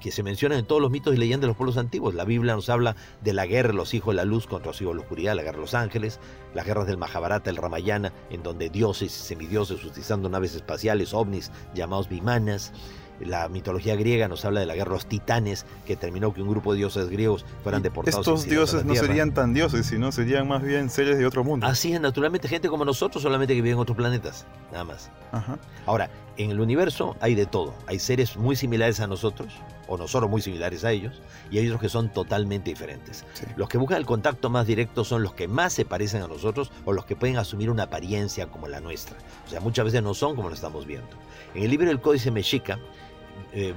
que 0.00 0.10
se 0.10 0.24
mencionan 0.24 0.58
en 0.58 0.66
todos 0.66 0.82
los 0.82 0.90
mitos 0.90 1.14
y 1.14 1.16
leyendas 1.16 1.42
de 1.42 1.46
los 1.46 1.56
pueblos 1.56 1.76
antiguos. 1.76 2.12
La 2.16 2.24
Biblia 2.24 2.56
nos 2.56 2.68
habla 2.68 2.96
de 3.22 3.32
la 3.34 3.46
guerra 3.46 3.68
de 3.68 3.74
los 3.74 3.94
hijos 3.94 4.14
de 4.14 4.16
la 4.16 4.24
luz 4.24 4.48
contra 4.48 4.72
los 4.72 4.80
hijos 4.80 4.94
de 4.94 4.96
la 4.96 5.02
oscuridad, 5.02 5.36
la 5.36 5.42
guerra 5.44 5.58
de 5.58 5.62
los 5.62 5.74
ángeles, 5.74 6.18
las 6.52 6.66
guerras 6.66 6.88
del 6.88 6.98
Mahabharata, 6.98 7.48
el 7.48 7.56
Ramayana, 7.56 8.12
en 8.30 8.42
donde 8.42 8.68
dioses 8.68 9.14
y 9.14 9.26
semidioses 9.28 9.84
utilizando 9.84 10.28
naves 10.28 10.56
espaciales, 10.56 11.14
ovnis 11.14 11.52
llamados 11.72 12.08
vimanas. 12.08 12.72
La 13.20 13.48
mitología 13.48 13.96
griega 13.96 14.28
nos 14.28 14.44
habla 14.44 14.60
de 14.60 14.66
la 14.66 14.74
guerra 14.74 14.90
de 14.90 14.96
los 14.96 15.06
titanes, 15.06 15.66
que 15.86 15.96
terminó 15.96 16.34
que 16.34 16.42
un 16.42 16.48
grupo 16.48 16.72
de 16.72 16.78
dioses 16.78 17.08
griegos 17.08 17.44
fueran 17.62 17.82
deportados. 17.82 18.26
Estos 18.26 18.44
dioses 18.44 18.84
no 18.84 18.94
serían 18.94 19.32
tan 19.32 19.54
dioses, 19.54 19.86
sino 19.86 20.12
serían 20.12 20.48
más 20.48 20.62
bien 20.62 20.90
seres 20.90 21.18
de 21.18 21.26
otro 21.26 21.44
mundo. 21.44 21.66
Así 21.66 21.92
es, 21.92 22.00
naturalmente, 22.00 22.48
gente 22.48 22.68
como 22.68 22.84
nosotros, 22.84 23.22
solamente 23.22 23.54
que 23.54 23.62
vive 23.62 23.72
en 23.72 23.78
otros 23.78 23.96
planetas, 23.96 24.46
nada 24.70 24.84
más. 24.84 25.10
Ajá. 25.32 25.58
Ahora, 25.86 26.10
en 26.36 26.50
el 26.50 26.60
universo 26.60 27.16
hay 27.20 27.34
de 27.34 27.46
todo. 27.46 27.74
Hay 27.86 27.98
seres 27.98 28.36
muy 28.36 28.56
similares 28.56 29.00
a 29.00 29.06
nosotros, 29.06 29.54
o 29.88 29.96
nosotros 29.96 30.30
muy 30.30 30.42
similares 30.42 30.84
a 30.84 30.92
ellos, 30.92 31.22
y 31.50 31.58
hay 31.58 31.66
otros 31.66 31.80
que 31.80 31.88
son 31.88 32.10
totalmente 32.10 32.70
diferentes. 32.70 33.24
Sí. 33.32 33.46
Los 33.56 33.68
que 33.68 33.78
buscan 33.78 33.98
el 33.98 34.06
contacto 34.06 34.50
más 34.50 34.66
directo 34.66 35.04
son 35.04 35.22
los 35.22 35.32
que 35.34 35.48
más 35.48 35.72
se 35.72 35.84
parecen 35.84 36.22
a 36.22 36.28
nosotros 36.28 36.70
o 36.84 36.92
los 36.92 37.06
que 37.06 37.16
pueden 37.16 37.38
asumir 37.38 37.70
una 37.70 37.84
apariencia 37.84 38.46
como 38.48 38.68
la 38.68 38.80
nuestra. 38.80 39.16
O 39.46 39.50
sea, 39.50 39.60
muchas 39.60 39.86
veces 39.86 40.02
no 40.02 40.12
son 40.12 40.36
como 40.36 40.48
lo 40.48 40.54
estamos 40.54 40.86
viendo. 40.86 41.08
En 41.54 41.62
el 41.62 41.70
libro 41.70 41.88
del 41.88 42.00
Códice 42.00 42.30
Mexica, 42.30 42.78
eh, 43.52 43.74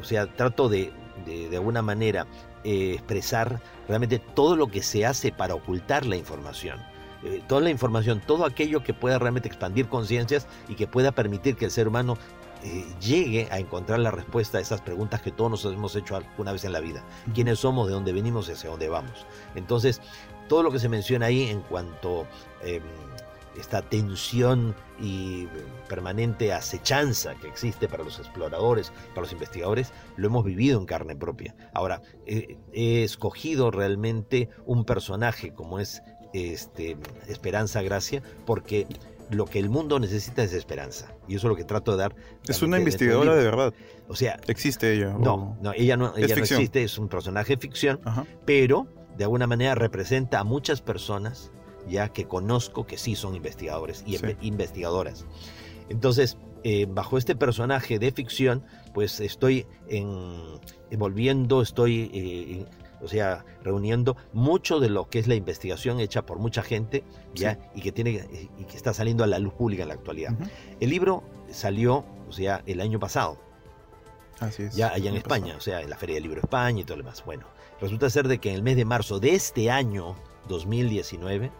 o 0.00 0.04
sea, 0.04 0.26
trato 0.34 0.68
de, 0.68 0.92
de, 1.26 1.48
de 1.48 1.56
alguna 1.56 1.82
manera 1.82 2.26
eh, 2.62 2.92
expresar 2.94 3.60
realmente 3.88 4.18
todo 4.18 4.54
lo 4.54 4.66
que 4.66 4.82
se 4.82 5.06
hace 5.06 5.32
para 5.32 5.54
ocultar 5.54 6.04
la 6.04 6.16
información. 6.16 6.78
Eh, 7.22 7.42
toda 7.46 7.62
la 7.62 7.70
información, 7.70 8.20
todo 8.26 8.44
aquello 8.44 8.82
que 8.82 8.92
pueda 8.92 9.18
realmente 9.18 9.48
expandir 9.48 9.88
conciencias 9.88 10.46
y 10.68 10.74
que 10.74 10.86
pueda 10.86 11.12
permitir 11.12 11.56
que 11.56 11.66
el 11.66 11.70
ser 11.70 11.88
humano 11.88 12.18
eh, 12.62 12.84
llegue 13.00 13.48
a 13.50 13.58
encontrar 13.58 13.98
la 14.00 14.10
respuesta 14.10 14.58
a 14.58 14.60
esas 14.60 14.82
preguntas 14.82 15.22
que 15.22 15.30
todos 15.30 15.50
nos 15.50 15.64
hemos 15.64 15.96
hecho 15.96 16.16
alguna 16.16 16.52
vez 16.52 16.64
en 16.64 16.72
la 16.72 16.80
vida. 16.80 17.02
¿Quiénes 17.34 17.60
somos? 17.60 17.86
¿De 17.88 17.94
dónde 17.94 18.12
venimos? 18.12 18.48
¿Y 18.48 18.52
hacia 18.52 18.68
dónde 18.68 18.90
vamos? 18.90 19.26
Entonces, 19.54 20.02
todo 20.48 20.62
lo 20.62 20.70
que 20.70 20.78
se 20.78 20.90
menciona 20.90 21.26
ahí 21.26 21.48
en 21.48 21.60
cuanto 21.62 22.26
a 22.62 22.66
em, 22.66 22.82
esta 23.58 23.80
tensión 23.80 24.74
y 25.00 25.48
permanente 25.90 26.52
acechanza 26.52 27.34
que 27.34 27.48
existe 27.48 27.88
para 27.88 28.04
los 28.04 28.20
exploradores, 28.20 28.92
para 29.08 29.22
los 29.22 29.32
investigadores, 29.32 29.92
lo 30.16 30.28
hemos 30.28 30.44
vivido 30.44 30.78
en 30.78 30.86
carne 30.86 31.16
propia. 31.16 31.56
Ahora, 31.74 32.00
he 32.26 33.02
escogido 33.02 33.72
realmente 33.72 34.48
un 34.64 34.84
personaje 34.84 35.52
como 35.52 35.80
es 35.80 36.00
este, 36.32 36.96
Esperanza 37.26 37.82
Gracia, 37.82 38.22
porque 38.46 38.86
lo 39.30 39.46
que 39.46 39.58
el 39.58 39.68
mundo 39.68 39.98
necesita 39.98 40.44
es 40.44 40.52
esperanza. 40.52 41.12
Y 41.26 41.34
eso 41.34 41.48
es 41.48 41.50
lo 41.50 41.56
que 41.56 41.64
trato 41.64 41.90
de 41.90 41.98
dar. 41.98 42.14
Es 42.46 42.62
una 42.62 42.78
investigadora 42.78 43.34
de 43.34 43.42
verdad. 43.42 43.74
O 44.08 44.14
sea, 44.14 44.38
¿existe 44.46 44.94
ella? 44.94 45.16
No, 45.18 45.58
no, 45.60 45.72
ella 45.72 45.96
no, 45.96 46.16
ella 46.16 46.36
no 46.36 46.42
existe, 46.42 46.84
es 46.84 46.98
un 46.98 47.08
personaje 47.08 47.56
de 47.56 47.60
ficción, 47.60 48.00
pero 48.44 48.86
de 49.16 49.24
alguna 49.24 49.48
manera 49.48 49.74
representa 49.74 50.38
a 50.38 50.44
muchas 50.44 50.80
personas 50.80 51.50
ya 51.88 52.10
que 52.10 52.26
conozco 52.26 52.86
que 52.86 52.98
sí 52.98 53.16
son 53.16 53.34
investigadores 53.34 54.04
y 54.06 54.18
investigadoras. 54.46 55.26
Entonces, 55.90 56.38
eh, 56.64 56.86
bajo 56.88 57.18
este 57.18 57.36
personaje 57.36 57.98
de 57.98 58.10
ficción, 58.12 58.64
pues 58.94 59.20
estoy 59.20 59.66
envolviendo, 60.90 61.60
estoy 61.60 62.10
eh, 62.14 62.64
o 63.02 63.08
sea, 63.08 63.44
reuniendo 63.62 64.16
mucho 64.32 64.80
de 64.80 64.88
lo 64.88 65.08
que 65.08 65.18
es 65.18 65.26
la 65.26 65.34
investigación 65.34 66.00
hecha 66.00 66.26
por 66.26 66.38
mucha 66.38 66.62
gente, 66.62 67.04
¿ya? 67.34 67.58
Y, 67.74 67.80
que 67.80 67.92
tiene, 67.92 68.48
y 68.58 68.64
que 68.64 68.76
está 68.76 68.92
saliendo 68.92 69.24
a 69.24 69.26
la 69.26 69.38
luz 69.38 69.54
pública 69.54 69.82
en 69.82 69.88
la 69.88 69.94
actualidad. 69.94 70.34
El 70.80 70.90
libro 70.90 71.22
salió, 71.50 72.04
o 72.28 72.32
sea, 72.32 72.62
el 72.66 72.80
año 72.80 72.98
pasado. 72.98 73.38
Así 74.38 74.64
es. 74.64 74.76
Ya 74.76 74.88
allá 74.88 75.10
en 75.10 75.16
España, 75.16 75.54
o 75.56 75.60
sea, 75.60 75.80
en 75.80 75.90
la 75.90 75.96
Feria 75.96 76.14
del 76.14 76.24
Libro 76.24 76.40
España 76.40 76.80
y 76.80 76.84
todo 76.84 76.96
lo 76.98 77.04
demás. 77.04 77.22
Bueno, 77.24 77.46
resulta 77.80 78.08
ser 78.08 78.28
de 78.28 78.38
que 78.38 78.50
en 78.50 78.56
el 78.56 78.62
mes 78.62 78.76
de 78.76 78.84
marzo 78.84 79.18
de 79.18 79.34
este 79.34 79.70
año, 79.70 80.16
2019, 80.48 81.50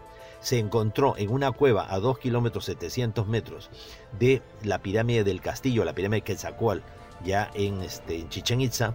se 0.40 0.58
encontró 0.58 1.14
en 1.16 1.30
una 1.30 1.52
cueva 1.52 1.92
a 1.92 2.00
2 2.00 2.18
kilómetros 2.18 2.64
700 2.64 3.26
metros 3.26 3.70
de 4.18 4.42
la 4.62 4.80
pirámide 4.80 5.24
del 5.24 5.40
castillo, 5.40 5.84
la 5.84 5.94
pirámide 5.94 6.20
de 6.20 6.24
Quetzalcoatl, 6.24 6.80
ya 7.24 7.50
en, 7.54 7.82
este, 7.82 8.18
en 8.18 8.28
Chichen 8.28 8.60
Itza, 8.60 8.94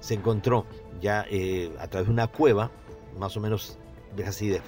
se 0.00 0.14
encontró 0.14 0.66
ya 1.00 1.26
eh, 1.30 1.70
a 1.78 1.88
través 1.88 2.08
de 2.08 2.12
una 2.12 2.28
cueva, 2.28 2.70
más 3.18 3.36
o 3.36 3.40
menos 3.40 3.78
así, 4.26 4.48
de, 4.48 4.62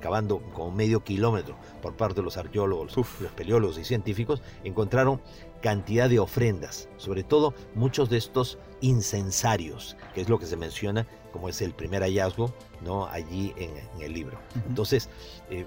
cavando 0.00 0.40
como 0.52 0.70
medio 0.70 1.02
kilómetro 1.04 1.56
por 1.80 1.94
parte 1.94 2.16
de 2.16 2.22
los 2.22 2.36
arqueólogos, 2.36 2.96
los 2.96 3.32
peleólogos 3.32 3.78
y 3.78 3.84
científicos, 3.84 4.42
encontraron 4.64 5.20
cantidad 5.64 6.10
de 6.10 6.18
ofrendas, 6.18 6.90
sobre 6.98 7.22
todo 7.22 7.54
muchos 7.74 8.10
de 8.10 8.18
estos 8.18 8.58
incensarios, 8.82 9.96
que 10.12 10.20
es 10.20 10.28
lo 10.28 10.38
que 10.38 10.44
se 10.44 10.58
menciona 10.58 11.06
como 11.32 11.48
es 11.48 11.62
el 11.62 11.72
primer 11.72 12.02
hallazgo 12.02 12.52
¿no? 12.82 13.06
allí 13.06 13.54
en, 13.56 13.70
el 14.02 14.12
libro. 14.12 14.38
Entonces, 14.68 15.08
eh, 15.48 15.64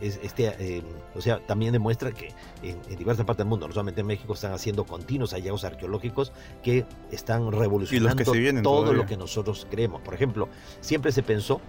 este, 0.00 0.54
eh, 0.58 0.82
o 1.14 1.20
sea, 1.20 1.46
también 1.46 1.74
demuestra 1.74 2.12
que 2.12 2.32
en, 2.62 2.80
diversas 2.96 3.26
partes 3.26 3.44
del 3.44 3.48
mundo, 3.48 3.68
no 3.68 3.74
solamente 3.74 4.00
en 4.00 4.06
México, 4.06 4.32
están 4.32 4.54
haciendo 4.54 4.86
continuos 4.86 5.34
hallazgos 5.34 5.64
arqueológicos 5.64 6.32
que 6.62 6.86
están 7.10 7.52
revolucionando 7.52 8.62
todo 8.62 8.94
lo 8.94 9.04
que 9.04 9.18
nosotros 9.18 9.66
creemos. 9.70 10.00
Por 10.00 10.14
ejemplo, 10.14 10.48
siempre 10.80 11.12
se 11.12 11.22
pensó 11.22 11.60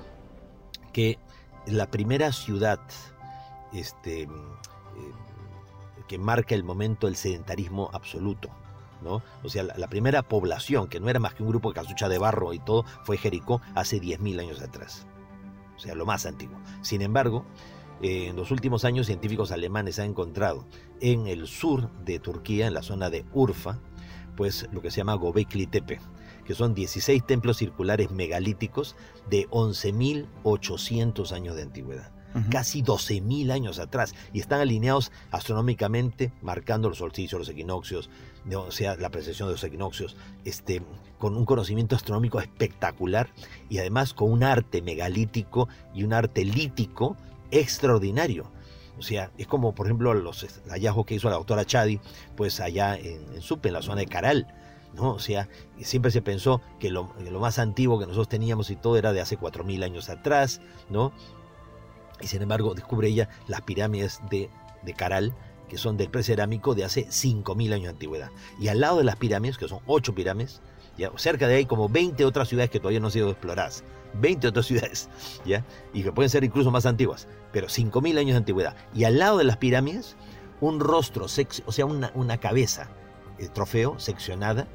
que 0.94 1.20
la 1.66 1.92
primera 1.92 2.32
ciudad 2.32 2.80
este, 3.74 4.26
que 6.08 6.18
marca 6.18 6.56
el 6.56 6.64
momento 6.64 7.08
del 7.08 7.16
sedentarismo 7.16 7.90
absoluto, 7.94 8.50
¿no? 9.02 9.22
O 9.44 9.50
sea, 9.50 9.64
la, 9.64 9.88
primera 9.88 10.24
población, 10.24 10.88
que 10.88 11.00
no 11.00 11.10
era 11.10 11.20
más 11.20 11.34
que 11.34 11.44
un 11.44 11.50
grupo 11.50 11.70
de 11.70 11.76
casucha 11.76 12.10
de 12.10 12.18
barro 12.18 12.54
y 12.54 12.60
todo, 12.60 12.86
fue 13.04 13.18
Jericó 13.18 13.62
hace 13.76 14.02
10.000 14.02 14.40
años 14.40 14.62
atrás. 14.62 15.06
O 15.76 15.80
sea, 15.80 15.96
lo 15.96 16.06
más 16.06 16.26
antiguo. 16.26 16.60
Sin 16.82 17.02
embargo, 17.02 17.46
en 18.02 18.36
los 18.36 18.52
últimos 18.52 18.86
años 18.86 19.08
científicos 19.08 19.52
alemanes 19.52 20.00
han 20.00 20.10
encontrado 20.10 20.66
en 21.02 21.28
el 21.28 21.48
sur 21.48 21.92
de 22.04 22.20
Turquía, 22.20 22.68
en 22.68 22.74
la 22.74 22.84
zona 22.84 23.10
de 23.10 23.26
Urfa, 23.34 23.80
pues 24.36 24.68
lo 24.72 24.82
que 24.82 24.92
se 24.92 24.98
llama 24.98 25.16
Gobekli 25.16 25.68
Tepe, 25.68 26.00
que 26.46 26.54
son 26.54 26.74
16 26.74 27.26
templos 27.26 27.58
circulares 27.58 28.12
megalíticos 28.12 28.96
de 29.30 29.48
11.800 29.50 31.32
años 31.34 31.56
de 31.56 31.64
antigüedad. 31.64 32.17
Casi 32.50 32.84
12.000 32.84 33.52
años 33.52 33.80
atrás 33.80 34.14
y 34.34 34.40
están 34.40 34.62
alineados 34.62 35.12
astronómicamente, 35.32 36.32
marcando 36.42 36.90
los 36.90 37.00
solsticios, 37.00 37.40
los 37.40 37.50
equinoccios, 37.50 38.10
o 38.56 38.72
sea, 38.72 38.96
la 38.96 39.10
precesión 39.10 39.48
de 39.48 39.54
los 39.54 39.64
equinoccios, 39.64 40.16
este, 40.46 40.82
con 41.18 41.36
un 41.36 41.46
conocimiento 41.46 41.96
astronómico 41.96 42.40
espectacular 42.40 43.30
y 43.70 43.80
además 43.80 44.14
con 44.14 44.32
un 44.32 44.44
arte 44.44 44.82
megalítico 44.82 45.68
y 45.94 46.04
un 46.04 46.14
arte 46.14 46.46
lítico 46.46 47.18
extraordinario. 47.52 48.52
O 48.98 49.02
sea, 49.02 49.32
es 49.38 49.48
como, 49.48 49.76
por 49.76 49.86
ejemplo, 49.86 50.14
los 50.14 50.46
hallazgos 50.70 51.06
que 51.06 51.16
hizo 51.16 51.30
la 51.30 51.36
doctora 51.36 51.66
Chadi, 51.66 52.00
pues 52.36 52.60
allá 52.60 52.98
en, 52.98 53.42
Supe, 53.42 53.70
en 53.70 53.74
la 53.76 53.82
zona 53.82 54.02
de 54.02 54.08
Caral. 54.08 54.48
¿no? 54.96 55.12
O 55.12 55.20
sea, 55.20 55.48
siempre 55.82 56.10
se 56.10 56.24
pensó 56.24 56.62
que 56.80 56.90
lo, 56.90 57.14
más 57.40 57.60
antiguo 57.60 58.00
que 58.00 58.06
nosotros 58.06 58.30
teníamos 58.30 58.72
y 58.72 58.76
todo 58.76 58.98
era 58.98 59.14
de 59.14 59.22
hace 59.22 59.38
4.000 59.38 59.84
años 59.84 60.10
atrás, 60.10 60.62
¿no? 60.90 61.12
Y 62.22 62.28
sin 62.28 62.42
embargo, 62.42 62.74
descubre 62.74 63.08
ella 63.08 63.30
las 63.48 63.62
pirámides 63.62 64.22
de, 64.30 64.50
de 64.84 64.94
Caral, 64.94 65.36
que 65.68 65.78
son 65.78 65.98
del 65.98 66.10
precerámico 66.10 66.76
de 66.76 66.86
hace 66.86 67.08
5.000 67.08 67.74
años 67.74 67.84
de 67.84 67.90
antigüedad. 67.90 68.32
Y 68.60 68.70
al 68.70 68.80
lado 68.80 68.98
de 68.98 69.04
las 69.04 69.18
pirámides, 69.18 69.58
que 69.58 69.68
son 69.68 69.80
8 69.86 70.16
pirámides, 70.16 70.62
ya, 70.98 71.12
cerca 71.16 71.48
de 71.48 71.56
ahí 71.56 71.66
como 71.66 71.90
20 71.90 72.26
otras 72.26 72.48
ciudades 72.48 72.72
que 72.72 72.80
todavía 72.80 73.00
no 73.00 73.08
han 73.08 73.12
sido 73.12 73.30
exploradas. 73.30 73.84
20 74.20 74.48
otras 74.48 74.66
ciudades, 74.66 75.10
¿ya? 75.46 75.66
Y 75.94 76.04
que 76.04 76.12
pueden 76.12 76.30
ser 76.30 76.44
incluso 76.44 76.72
más 76.72 76.86
antiguas, 76.86 77.28
pero 77.52 77.68
5.000 77.68 78.18
años 78.18 78.32
de 78.32 78.38
antigüedad. 78.38 78.76
Y 78.94 79.04
al 79.04 79.20
lado 79.20 79.38
de 79.38 79.44
las 79.44 79.58
pirámides, 79.58 80.16
un 80.62 80.80
rostro, 80.80 81.26
o 81.26 81.72
sea, 81.72 81.86
una, 81.86 82.12
una 82.16 82.38
cabeza, 82.40 82.90
el 83.38 83.52
trofeo, 83.52 84.00
seccionada, 84.00 84.68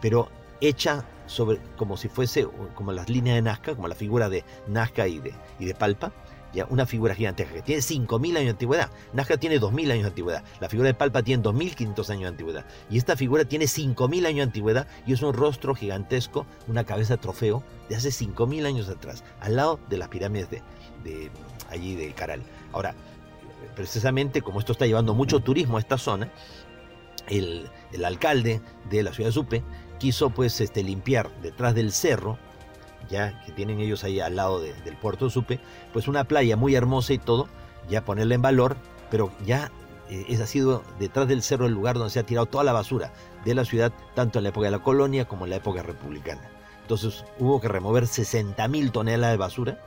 pero 0.00 0.28
hecha 0.60 1.06
sobre, 1.26 1.58
como 1.76 1.96
si 1.96 2.08
fuese, 2.08 2.46
como 2.74 2.92
las 2.92 3.08
líneas 3.08 3.36
de 3.36 3.42
Nazca, 3.42 3.74
como 3.74 3.88
la 3.88 3.94
figura 3.94 4.28
de 4.28 4.44
Nazca 4.66 5.08
y 5.08 5.18
de, 5.18 5.32
y 5.58 5.64
de 5.64 5.74
Palpa, 5.74 6.12
ya 6.52 6.66
una 6.70 6.86
figura 6.86 7.14
gigantesca 7.14 7.54
que 7.54 7.62
tiene 7.62 7.82
5.000 7.82 8.30
años 8.30 8.44
de 8.44 8.50
antigüedad. 8.50 8.90
Nazca 9.12 9.36
tiene 9.36 9.60
2.000 9.60 9.92
años 9.92 10.02
de 10.02 10.08
antigüedad. 10.08 10.44
La 10.60 10.68
figura 10.68 10.88
de 10.88 10.94
Palpa 10.94 11.22
tiene 11.22 11.42
2.500 11.42 12.10
años 12.10 12.22
de 12.22 12.28
antigüedad. 12.28 12.66
Y 12.90 12.98
esta 12.98 13.16
figura 13.16 13.44
tiene 13.44 13.66
5.000 13.66 14.26
años 14.26 14.36
de 14.36 14.42
antigüedad 14.42 14.86
y 15.06 15.12
es 15.12 15.22
un 15.22 15.32
rostro 15.32 15.74
gigantesco, 15.74 16.46
una 16.68 16.84
cabeza 16.84 17.16
trofeo 17.16 17.62
de 17.88 17.96
hace 17.96 18.10
5.000 18.10 18.66
años 18.66 18.88
atrás, 18.88 19.24
al 19.40 19.56
lado 19.56 19.80
de 19.88 19.98
las 19.98 20.08
pirámides 20.08 20.50
de, 20.50 20.62
de 21.04 21.30
allí 21.70 21.94
de 21.94 22.12
Caral. 22.12 22.42
Ahora, 22.72 22.94
precisamente 23.74 24.42
como 24.42 24.60
esto 24.60 24.72
está 24.72 24.86
llevando 24.86 25.14
mucho 25.14 25.40
turismo 25.40 25.76
a 25.76 25.80
esta 25.80 25.98
zona, 25.98 26.30
el, 27.28 27.68
el 27.92 28.04
alcalde 28.04 28.60
de 28.90 29.02
la 29.02 29.12
ciudad 29.12 29.28
de 29.28 29.32
Supe 29.32 29.62
quiso 29.98 30.30
pues 30.30 30.60
este, 30.60 30.82
limpiar 30.82 31.30
detrás 31.42 31.74
del 31.74 31.92
cerro 31.92 32.38
ya 33.08 33.42
que 33.44 33.52
tienen 33.52 33.80
ellos 33.80 34.04
ahí 34.04 34.20
al 34.20 34.36
lado 34.36 34.60
del 34.60 34.96
puerto 34.96 35.26
de 35.26 35.30
Supe, 35.30 35.60
pues 35.92 36.08
una 36.08 36.24
playa 36.24 36.56
muy 36.56 36.74
hermosa 36.74 37.12
y 37.12 37.18
todo, 37.18 37.48
ya 37.88 38.04
ponerla 38.04 38.34
en 38.34 38.42
valor, 38.42 38.76
pero 39.10 39.32
ya 39.44 39.70
eh, 40.08 40.26
es 40.28 40.40
ha 40.40 40.46
sido 40.46 40.82
detrás 40.98 41.28
del 41.28 41.42
cerro 41.42 41.66
el 41.66 41.72
lugar 41.72 41.96
donde 41.96 42.10
se 42.10 42.20
ha 42.20 42.26
tirado 42.26 42.46
toda 42.46 42.64
la 42.64 42.72
basura 42.72 43.12
de 43.44 43.54
la 43.54 43.64
ciudad, 43.64 43.92
tanto 44.14 44.38
en 44.38 44.44
la 44.44 44.50
época 44.50 44.66
de 44.66 44.72
la 44.72 44.82
colonia 44.82 45.26
como 45.26 45.44
en 45.44 45.50
la 45.50 45.56
época 45.56 45.82
republicana. 45.82 46.50
Entonces 46.82 47.24
hubo 47.38 47.60
que 47.60 47.68
remover 47.68 48.06
60 48.06 48.66
mil 48.68 48.92
toneladas 48.92 49.34
de 49.34 49.38
basura. 49.38 49.80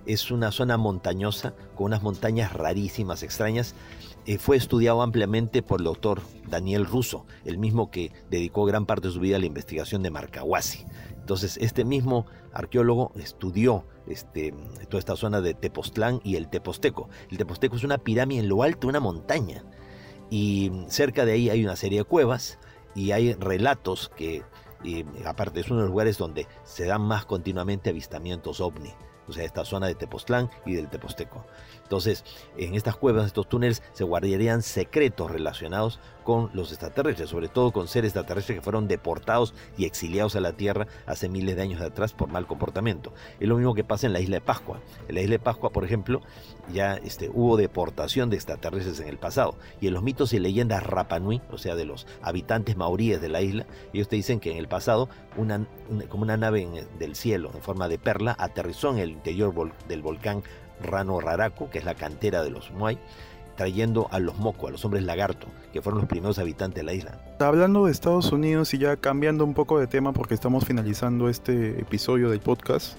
es 0.06 0.32
una 0.32 0.54
zona 0.54 0.78
montañosa 0.78 1.54
con 1.76 1.88
unas 1.88 2.04
montañas 2.04 2.54
rarísimas, 2.54 3.22
extrañas, 3.22 3.76
fue 4.40 4.58
estudiado 4.58 5.02
ampliamente 5.02 5.62
por 5.62 5.80
el 5.80 5.86
doctor 5.86 6.22
Daniel 6.48 6.86
Russo, 6.86 7.26
el 7.46 7.58
mismo 7.58 7.92
que 7.92 8.12
dedicó 8.30 8.66
gran 8.66 8.86
parte 8.86 9.08
de 9.08 9.14
su 9.14 9.20
vida 9.20 9.36
a 9.36 9.40
la 9.40 9.46
investigación 9.46 10.02
de 10.02 10.10
Marcahuasi. 10.10 10.86
Entonces, 11.12 11.58
este 11.62 11.86
mismo 11.86 12.26
arqueólogo 12.54 13.12
estudió 13.16 13.86
este, 14.08 14.54
toda 14.90 15.00
esta 15.00 15.16
zona 15.16 15.42
de 15.42 15.54
Tepoztlán 15.54 16.22
y 16.24 16.36
el 16.36 16.50
Teposteco. 16.50 17.10
El 17.30 17.38
Teposteco 17.38 17.76
es 17.76 17.84
una 17.84 18.00
pirámide 18.00 18.42
en 18.42 18.50
lo 18.50 18.64
alto 18.64 18.82
de 18.82 18.90
una 18.90 19.00
montaña 19.00 19.64
y 20.30 20.72
cerca 20.88 21.26
de 21.26 21.34
ahí 21.34 21.50
hay 21.50 21.64
una 21.64 21.76
serie 21.76 22.00
de 22.00 22.06
cuevas 22.06 22.60
y 22.96 23.12
hay 23.12 23.34
relatos 23.34 24.12
que 24.16 24.44
y 24.84 25.04
aparte 25.26 25.62
es 25.62 25.68
uno 25.72 25.78
de 25.78 25.86
los 25.86 25.92
lugares 25.92 26.18
donde 26.20 26.48
se 26.64 26.86
dan 26.86 27.02
más 27.02 27.26
continuamente 27.26 27.90
avistamientos 27.90 28.62
ovni 28.62 28.94
o 29.28 29.34
sea, 29.34 29.44
esta 29.44 29.66
zona 29.66 29.88
de 29.88 29.96
Tepoztlán 29.96 30.50
y 30.66 30.76
del 30.76 30.90
Teposteco. 30.90 31.46
Entonces, 31.86 32.26
en 32.58 32.74
estas 32.74 32.96
cuevas, 32.96 33.28
estos 33.28 33.48
túneles, 33.48 33.84
se 33.94 34.04
guardarían 34.04 34.64
secretos 34.64 35.30
relacionados 35.30 36.00
con 36.24 36.50
los 36.54 36.72
extraterrestres, 36.72 37.30
sobre 37.30 37.48
todo 37.48 37.72
con 37.72 37.88
seres 37.88 38.10
extraterrestres 38.10 38.58
que 38.58 38.64
fueron 38.64 38.88
deportados 38.88 39.54
y 39.78 39.86
exiliados 39.86 40.36
a 40.36 40.40
la 40.40 40.54
Tierra 40.54 40.88
hace 41.06 41.30
miles 41.30 41.56
de 41.56 41.62
años 41.62 41.82
atrás 41.82 42.14
por 42.14 42.30
mal 42.30 42.48
comportamiento. 42.48 43.14
Es 43.40 43.48
lo 43.48 43.58
mismo 43.58 43.76
que 43.76 43.84
pasa 43.84 44.08
en 44.08 44.14
la 44.14 44.20
isla 44.20 44.38
de 44.38 44.42
Pascua. 44.42 44.80
En 45.08 45.14
la 45.14 45.22
isla 45.22 45.34
de 45.34 45.40
Pascua, 45.40 45.70
por 45.70 45.86
ejemplo, 45.86 46.22
ya 46.74 46.96
este, 46.96 47.30
hubo 47.32 47.56
deportación 47.56 48.32
de 48.32 48.38
extraterrestres 48.38 49.00
en 49.00 49.08
el 49.08 49.20
pasado. 49.20 49.56
Y 49.80 49.86
en 49.86 49.94
los 49.94 50.02
mitos 50.02 50.34
y 50.34 50.40
leyendas 50.40 50.82
Rapanui, 50.82 51.44
o 51.52 51.60
sea, 51.60 51.76
de 51.76 51.86
los 51.86 52.08
habitantes 52.24 52.76
maoríes 52.76 53.22
de 53.22 53.30
la 53.30 53.42
isla, 53.42 53.68
ellos 53.94 54.08
te 54.08 54.16
dicen 54.16 54.40
que 54.40 54.52
en 54.52 54.58
el 54.58 54.68
pasado, 54.68 55.08
una, 55.38 55.68
como 56.10 56.24
una 56.24 56.38
nave 56.38 56.68
del 56.98 57.16
cielo 57.16 57.52
en 57.54 57.62
forma 57.62 57.88
de 57.88 58.00
perla 58.00 58.36
aterrizó 58.40 58.90
en 58.90 58.98
el 58.98 59.12
interior 59.12 59.54
del 59.88 60.02
volcán 60.02 60.42
Rano 60.82 61.20
Raraku, 61.20 61.70
que 61.70 61.80
es 61.80 61.86
la 61.86 61.96
cantera 61.96 62.44
de 62.44 62.50
los 62.50 62.72
Muay, 62.72 62.98
trayendo 63.56 64.08
a 64.12 64.20
los 64.20 64.38
Moco, 64.38 64.68
a 64.68 64.72
los 64.72 64.84
hombres 64.86 65.04
lagarto, 65.04 65.48
que 65.74 65.82
fueron 65.82 66.00
los 66.00 66.10
primeros 66.10 66.40
habitantes 66.40 66.78
de 66.78 66.84
la 66.84 66.94
isla. 66.94 67.20
Hablando 67.40 67.86
de 67.86 67.92
Estados 67.92 68.32
Unidos 68.32 68.74
y 68.74 68.78
ya 68.78 68.98
cambiando 68.98 69.44
un 69.46 69.54
poco 69.54 69.80
de 69.80 69.88
tema 69.88 70.14
porque 70.14 70.34
estamos 70.34 70.66
finalizando 70.66 71.30
este 71.30 71.80
episodio 71.80 72.30
del 72.30 72.40
podcast, 72.40 72.98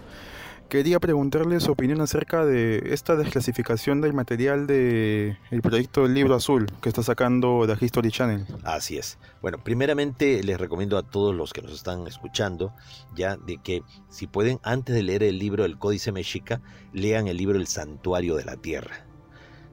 quería 0.69 0.99
preguntarle 1.01 1.61
su 1.61 1.73
opinión 1.73 2.01
acerca 2.01 2.45
de 2.45 2.91
esta 2.93 3.17
desclasificación 3.17 4.01
del 4.01 4.13
material 4.13 4.67
del 4.67 5.39
el 5.51 5.63
proyecto 5.63 6.03
del 6.03 6.15
libro 6.15 6.35
azul 6.35 6.67
que 6.81 6.89
está 6.89 7.03
sacando 7.03 7.67
The 7.67 7.85
History 7.85 8.11
Channel. 8.11 8.47
Así 8.65 8.99
es. 8.99 9.19
Bueno, 9.41 9.59
primeramente 9.63 10.43
les 10.43 10.59
recomiendo 10.59 10.99
a 10.99 11.03
todos 11.03 11.35
los 11.35 11.53
que 11.53 11.63
nos 11.63 11.73
están 11.73 12.07
escuchando 12.07 12.73
ya 13.15 13.37
de 13.37 13.59
que 13.59 13.83
si 14.09 14.27
pueden 14.27 14.59
antes 14.63 14.95
de 14.95 15.03
leer 15.03 15.23
el 15.23 15.39
libro 15.39 15.65
El 15.65 15.79
Códice 15.79 16.13
Mexica, 16.13 16.61
lean 16.93 17.29
el 17.29 17.37
libro 17.37 17.59
El 17.59 17.67
Santuario 17.67 18.37
de 18.37 18.45
la 18.45 18.57
Tierra. 18.57 19.07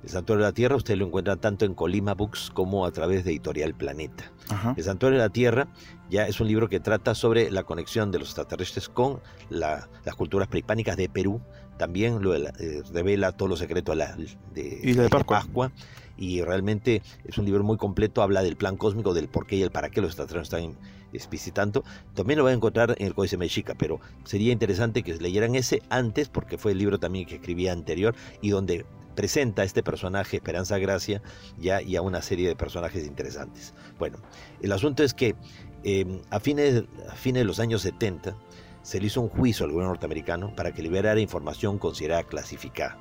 El 0.03 0.10
Santuario 0.10 0.43
de 0.43 0.51
la 0.51 0.53
Tierra 0.53 0.75
usted 0.75 0.97
lo 0.97 1.06
encuentra 1.06 1.38
tanto 1.38 1.63
en 1.63 1.73
Colima 1.73 2.13
Books 2.13 2.51
como 2.53 2.86
a 2.86 2.91
través 2.91 3.23
de 3.23 3.32
Editorial 3.32 3.73
Planeta. 3.73 4.32
El 4.75 4.84
Santuario 4.84 5.17
de 5.17 5.25
la 5.25 5.32
Tierra 5.32 5.69
ya 6.13 6.28
es 6.28 6.39
un 6.39 6.47
libro 6.47 6.69
que 6.69 6.80
trata 6.80 7.15
sobre 7.15 7.49
la 7.49 7.63
conexión 7.63 8.12
de 8.12 8.19
los 8.19 8.28
extraterrestres 8.28 8.88
con 8.88 9.19
las 9.49 9.88
culturas 10.15 10.47
prehispánicas 10.47 10.95
de 10.95 11.10
Perú. 11.10 11.41
También 11.80 12.21
lo, 12.21 12.36
eh, 12.36 12.52
revela 12.93 13.32
todos 13.32 13.49
los 13.49 13.58
secretos 13.58 13.95
de, 13.95 13.97
la, 13.97 14.15
de, 14.54 15.10
Pascua. 15.10 15.71
Y 16.15 16.43
realmente 16.43 17.02
es 17.26 17.39
un 17.39 17.45
libro 17.45 17.63
muy 17.63 17.78
completo, 17.78 18.21
habla 18.21 18.43
del 18.43 18.58
plan 18.58 18.78
cósmico, 18.78 19.15
del 19.15 19.28
por 19.28 19.47
qué 19.47 19.56
y 19.56 19.63
el 19.63 19.71
para 19.71 19.89
qué 19.89 20.02
los 20.02 20.12
extraterrestres 20.12 20.62
están 20.62 20.78
explicitando. 21.13 21.84
También 22.13 22.38
lo 22.38 22.43
van 22.43 22.54
a 22.54 22.58
encontrar 22.58 22.93
en 22.99 23.08
el 23.08 23.15
Códice 23.15 23.38
Mexica, 23.38 23.73
pero 23.73 23.99
sería 24.23 24.54
interesante 24.54 25.02
que 25.02 25.15
leyeran 25.15 25.56
ese 25.56 25.82
antes, 25.89 26.30
porque 26.30 26.60
fue 26.60 26.73
el 26.73 26.78
libro 26.78 26.99
también 26.99 27.26
que 27.26 27.36
escribía 27.36 27.71
anterior 27.71 28.13
y 28.39 28.52
donde 28.52 28.86
presenta 29.15 29.63
a 29.63 29.65
este 29.65 29.82
personaje, 29.82 30.38
Esperanza 30.38 30.78
Gracia, 30.78 31.23
ya 31.58 31.82
y 31.82 31.95
a 31.95 32.04
una 32.04 32.21
serie 32.21 32.47
de 32.47 32.56
personajes 32.56 33.04
interesantes. 33.06 33.73
Bueno, 33.97 34.19
el 34.62 34.71
asunto 34.71 35.04
es 35.04 35.15
que 35.15 35.36
em, 35.84 36.22
a, 36.30 36.39
fines, 36.39 36.84
a 37.10 37.15
fines 37.15 37.41
de 37.41 37.46
los 37.46 37.60
años 37.60 37.82
70 37.82 38.36
se 38.82 39.00
le 39.00 39.08
hizo 39.08 39.22
un 39.22 39.30
juicio 39.30 39.65
al 39.65 39.72
gobierno 39.72 39.91
norteamericano 39.91 40.54
para 40.56 40.74
que 40.74 40.84
liberara 40.84 41.19
información 41.19 41.80
considerada 41.80 42.24
clasificada. 42.24 42.98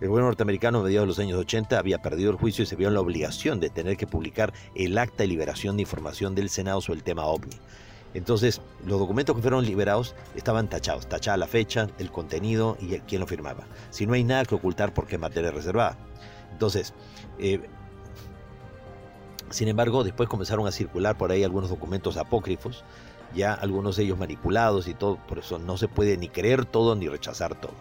El 0.00 0.08
gobierno 0.08 0.28
norteamericano 0.28 0.80
a 0.80 0.82
mediados 0.82 1.04
de 1.04 1.08
los 1.08 1.18
años 1.18 1.38
80 1.38 1.78
había 1.78 2.02
perdido 2.02 2.30
el 2.30 2.36
juicio 2.36 2.64
y 2.64 2.66
se 2.66 2.76
vio 2.76 2.88
en 2.88 2.94
la 2.94 3.00
obligación 3.00 3.60
de 3.60 3.70
tener 3.70 3.96
que 3.96 4.06
publicar 4.06 4.52
el 4.74 4.98
acta 4.98 5.22
de 5.22 5.28
liberación 5.28 5.76
de 5.76 5.82
información 5.82 6.34
del 6.34 6.50
Senado 6.50 6.80
sobre 6.80 6.98
el 6.98 7.04
tema 7.04 7.24
OVNI. 7.24 7.56
Entonces, 8.12 8.60
los 8.86 8.98
documentos 8.98 9.34
que 9.34 9.42
fueron 9.42 9.64
liberados 9.64 10.14
estaban 10.36 10.68
tachados, 10.68 11.08
tachada 11.08 11.36
la 11.36 11.46
fecha, 11.46 11.88
el 11.98 12.10
contenido 12.10 12.76
y 12.80 12.98
quién 13.00 13.20
lo 13.20 13.26
firmaba. 13.26 13.64
Si 13.90 14.06
no 14.06 14.14
hay 14.14 14.24
nada 14.24 14.44
que 14.44 14.54
ocultar 14.54 14.94
porque 14.94 15.16
es 15.16 15.20
materia 15.20 15.50
reservada. 15.50 15.96
Entonces, 16.52 16.94
eh, 17.38 17.60
sin 19.54 19.68
embargo, 19.68 20.02
después 20.02 20.28
comenzaron 20.28 20.66
a 20.66 20.72
circular 20.72 21.16
por 21.16 21.30
ahí 21.30 21.44
algunos 21.44 21.70
documentos 21.70 22.16
apócrifos, 22.16 22.84
ya 23.36 23.54
algunos 23.54 23.96
de 23.96 24.02
ellos 24.02 24.18
manipulados 24.18 24.88
y 24.88 24.94
todo, 24.94 25.16
por 25.28 25.38
eso 25.38 25.60
no 25.60 25.76
se 25.76 25.86
puede 25.86 26.16
ni 26.16 26.28
creer 26.28 26.64
todo 26.64 26.96
ni 26.96 27.08
rechazar 27.08 27.54
todo. 27.54 27.72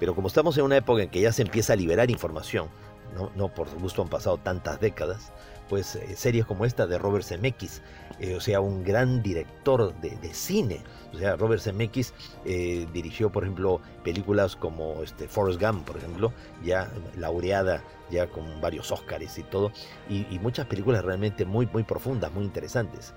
Pero 0.00 0.16
como 0.16 0.26
estamos 0.26 0.58
en 0.58 0.64
una 0.64 0.76
época 0.76 1.04
en 1.04 1.08
que 1.08 1.20
ya 1.20 1.32
se 1.32 1.42
empieza 1.42 1.74
a 1.74 1.76
liberar 1.76 2.10
información, 2.10 2.68
no, 3.14 3.30
no 3.36 3.48
por 3.48 3.68
gusto 3.78 4.02
han 4.02 4.08
pasado 4.08 4.38
tantas 4.38 4.80
décadas, 4.80 5.32
pues 5.70 5.96
series 6.16 6.44
como 6.46 6.64
esta 6.64 6.88
de 6.88 6.98
Robert 6.98 7.24
Zemeckis, 7.24 7.80
eh, 8.18 8.34
o 8.34 8.40
sea, 8.40 8.60
un 8.60 8.82
gran 8.82 9.22
director 9.22 9.94
de, 10.00 10.34
cine. 10.34 10.80
O 11.14 11.16
sea, 11.16 11.36
Robert 11.36 11.62
Zemeckis 11.62 12.12
eh, 12.44 12.88
dirigió, 12.92 13.30
por 13.30 13.44
ejemplo, 13.44 13.80
películas 14.02 14.56
como 14.56 15.00
este, 15.04 15.28
Forrest 15.28 15.62
Gump, 15.62 15.86
por 15.86 15.96
ejemplo, 15.96 16.32
ya 16.64 16.90
laureada 17.16 17.84
ya 18.10 18.26
con 18.26 18.60
varios 18.60 18.90
Oscars 18.90 19.38
y 19.38 19.44
todo, 19.44 19.70
y, 20.08 20.24
muchas 20.40 20.66
películas 20.66 21.04
realmente 21.04 21.44
muy, 21.44 21.66
muy 21.66 21.84
profundas, 21.84 22.32
muy 22.32 22.42
interesantes. 22.42 23.14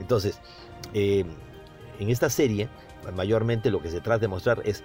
Entonces, 0.00 0.40
en 0.92 1.28
esta 2.00 2.28
serie, 2.28 2.68
mayormente 3.14 3.70
lo 3.70 3.80
que 3.80 3.90
se 3.90 4.00
trata 4.00 4.22
de 4.22 4.28
mostrar 4.28 4.60
es 4.64 4.82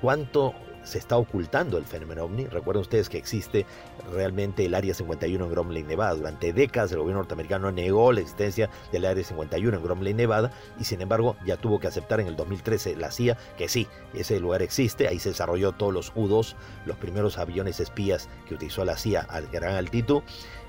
cuánto 0.00 0.54
se 0.88 0.98
está 0.98 1.16
ocultando 1.16 1.78
el 1.78 1.84
fenómeno 1.84 2.24
ovni. 2.24 2.46
Recuerden 2.46 2.80
ustedes 2.80 3.08
que 3.08 3.18
existe 3.18 3.66
realmente 4.12 4.64
el 4.64 4.74
Área 4.74 4.94
51 4.94 5.44
en 5.44 5.50
Gromley, 5.50 5.82
Nevada. 5.82 6.14
Durante 6.14 6.52
décadas 6.52 6.90
el 6.92 6.98
gobierno 6.98 7.20
norteamericano 7.20 7.70
negó 7.70 8.12
la 8.12 8.20
existencia 8.20 8.70
del 8.90 9.04
Área 9.04 9.22
51 9.22 9.76
en 9.76 9.82
Gromley, 9.82 10.14
Nevada, 10.14 10.50
y 10.80 10.84
sin 10.84 11.00
embargo 11.00 11.36
ya 11.44 11.56
tuvo 11.56 11.78
que 11.78 11.86
aceptar 11.86 12.20
en 12.20 12.26
el 12.26 12.36
2013 12.36 12.96
la 12.96 13.10
CIA 13.10 13.36
que 13.56 13.68
sí, 13.68 13.86
ese 14.14 14.40
lugar 14.40 14.62
existe, 14.62 15.08
ahí 15.08 15.18
se 15.18 15.30
desarrolló 15.30 15.72
todos 15.72 15.92
los 15.92 16.12
U-2, 16.14 16.54
los 16.86 16.96
primeros 16.96 17.38
aviones 17.38 17.80
espías 17.80 18.28
que 18.46 18.54
utilizó 18.54 18.84
la 18.84 18.96
CIA 18.96 19.26
a 19.28 19.40
gran 19.40 19.74
altitud. 19.74 20.22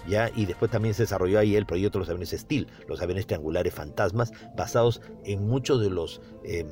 ¿Ya? 0.07 0.29
y 0.35 0.45
después 0.45 0.71
también 0.71 0.93
se 0.93 1.03
desarrolló 1.03 1.39
ahí 1.39 1.55
el 1.55 1.65
proyecto 1.65 1.99
de 1.99 2.01
los 2.01 2.09
aviones 2.09 2.31
Steel, 2.31 2.67
los 2.87 3.01
aviones 3.01 3.27
triangulares 3.27 3.73
fantasmas, 3.73 4.31
basados 4.55 5.01
en 5.25 5.47
muchos 5.47 5.81
de 5.81 5.89
los 5.89 6.21
em, 6.43 6.67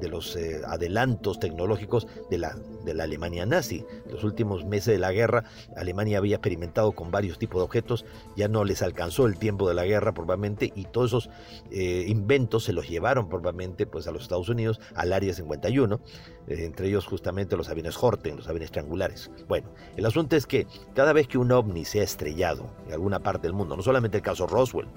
de 0.00 0.08
los 0.08 0.36
eh, 0.36 0.60
adelantos 0.66 1.40
tecnológicos 1.40 2.06
de 2.30 2.38
la, 2.38 2.56
de 2.84 2.94
la 2.94 3.04
Alemania 3.04 3.46
nazi. 3.46 3.84
En 4.06 4.12
los 4.12 4.24
últimos 4.24 4.64
meses 4.64 4.94
de 4.94 4.98
la 4.98 5.12
guerra, 5.12 5.44
Alemania 5.76 6.18
había 6.18 6.36
experimentado 6.36 6.92
con 6.92 7.10
varios 7.10 7.38
tipos 7.38 7.60
de 7.60 7.64
objetos, 7.64 8.04
ya 8.36 8.48
no 8.48 8.64
les 8.64 8.82
alcanzó 8.82 9.26
el 9.26 9.38
tiempo 9.38 9.68
de 9.68 9.74
la 9.74 9.84
guerra 9.84 10.12
probablemente, 10.14 10.72
y 10.74 10.84
todos 10.84 11.10
esos 11.10 11.30
eh, 11.70 12.04
inventos 12.08 12.64
se 12.64 12.72
los 12.72 12.88
llevaron 12.88 13.28
probablemente 13.28 13.86
pues, 13.86 14.06
a 14.06 14.12
los 14.12 14.22
Estados 14.22 14.48
Unidos, 14.48 14.80
al 14.94 15.12
Área 15.12 15.32
51, 15.32 16.00
eh, 16.48 16.64
entre 16.64 16.88
ellos 16.88 17.06
justamente 17.06 17.56
los 17.56 17.68
aviones 17.68 17.96
Horten, 18.02 18.36
los 18.36 18.48
aviones 18.48 18.70
triangulares. 18.70 19.30
Bueno, 19.48 19.70
el 19.96 20.06
asunto 20.06 20.36
es 20.36 20.46
que 20.46 20.66
cada 20.94 21.12
vez 21.12 21.28
que 21.28 21.38
un 21.38 21.52
ovni 21.52 21.84
se 21.84 22.00
ha 22.00 22.04
estrellado 22.04 22.70
en 22.86 22.92
alguna 22.92 23.20
parte 23.20 23.46
del 23.46 23.54
mundo, 23.54 23.76
no 23.76 23.82
solamente 23.82 24.18
el 24.18 24.22
caso 24.22 24.46
Roswell, 24.46 24.88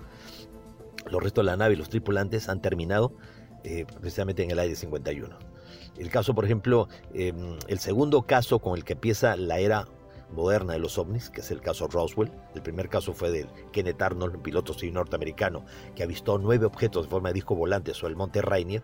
los 1.09 1.21
restos 1.21 1.43
de 1.43 1.51
la 1.51 1.57
nave 1.57 1.73
y 1.73 1.77
los 1.77 1.89
tripulantes 1.89 2.49
han 2.49 2.61
terminado 2.61 3.13
eh, 3.63 3.85
precisamente 3.99 4.43
en 4.43 4.51
el 4.51 4.59
aire 4.59 4.75
51. 4.75 5.50
El 5.97 6.09
caso, 6.09 6.33
por 6.33 6.45
ejemplo, 6.45 6.87
em, 7.13 7.57
el 7.67 7.79
segundo 7.79 8.23
caso 8.23 8.59
con 8.59 8.77
el 8.77 8.83
que 8.83 8.93
empieza 8.93 9.35
la 9.35 9.59
era 9.59 9.87
moderna 10.31 10.73
de 10.73 10.79
los 10.79 10.97
ovnis, 10.97 11.29
que 11.29 11.41
es 11.41 11.51
el 11.51 11.61
caso 11.61 11.87
Roswell. 11.87 12.31
El 12.55 12.61
primer 12.61 12.89
caso 12.89 13.13
fue 13.13 13.31
del 13.31 13.47
Kenneth 13.71 14.01
Arnold, 14.01 14.35
un 14.35 14.41
piloto 14.41 14.73
civil 14.73 14.95
norteamericano, 14.95 15.65
que 15.95 16.03
avistó 16.03 16.37
nueve 16.37 16.65
objetos 16.65 17.05
de 17.05 17.09
forma 17.09 17.29
de 17.29 17.33
disco 17.33 17.55
volante 17.55 17.93
sobre 17.93 18.11
el 18.11 18.17
monte 18.17 18.41
Rainier. 18.41 18.83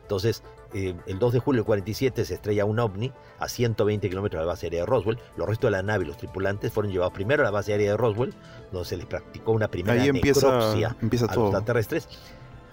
Entonces, 0.00 0.42
eh, 0.72 0.94
el 1.06 1.18
2 1.18 1.32
de 1.32 1.38
julio 1.40 1.62
del 1.62 1.66
47 1.66 2.24
se 2.24 2.34
estrella 2.34 2.64
un 2.64 2.78
ovni 2.78 3.12
a 3.38 3.48
120 3.48 4.08
kilómetros 4.08 4.40
de 4.40 4.46
la 4.46 4.52
base 4.52 4.66
aérea 4.66 4.80
de 4.80 4.86
Roswell. 4.86 5.18
Los 5.36 5.48
restos 5.48 5.68
de 5.68 5.72
la 5.72 5.82
nave 5.82 6.04
y 6.04 6.06
los 6.06 6.16
tripulantes 6.16 6.72
fueron 6.72 6.92
llevados 6.92 7.12
primero 7.12 7.42
a 7.42 7.44
la 7.44 7.50
base 7.50 7.72
aérea 7.72 7.90
de 7.90 7.96
Roswell, 7.96 8.32
donde 8.70 8.88
se 8.88 8.96
les 8.96 9.06
practicó 9.06 9.52
una 9.52 9.68
primera 9.68 10.00
Ahí 10.00 10.08
empieza, 10.08 10.46
necropsia 10.46 10.96
empieza 11.02 11.26
a 11.26 11.34
los 11.34 11.46
extraterrestres 11.46 12.08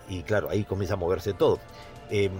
y 0.09 0.21
claro, 0.23 0.49
ahí 0.49 0.63
comienza 0.63 0.93
a 0.93 0.97
moverse 0.97 1.33
todo. 1.33 1.59
Em, 2.09 2.31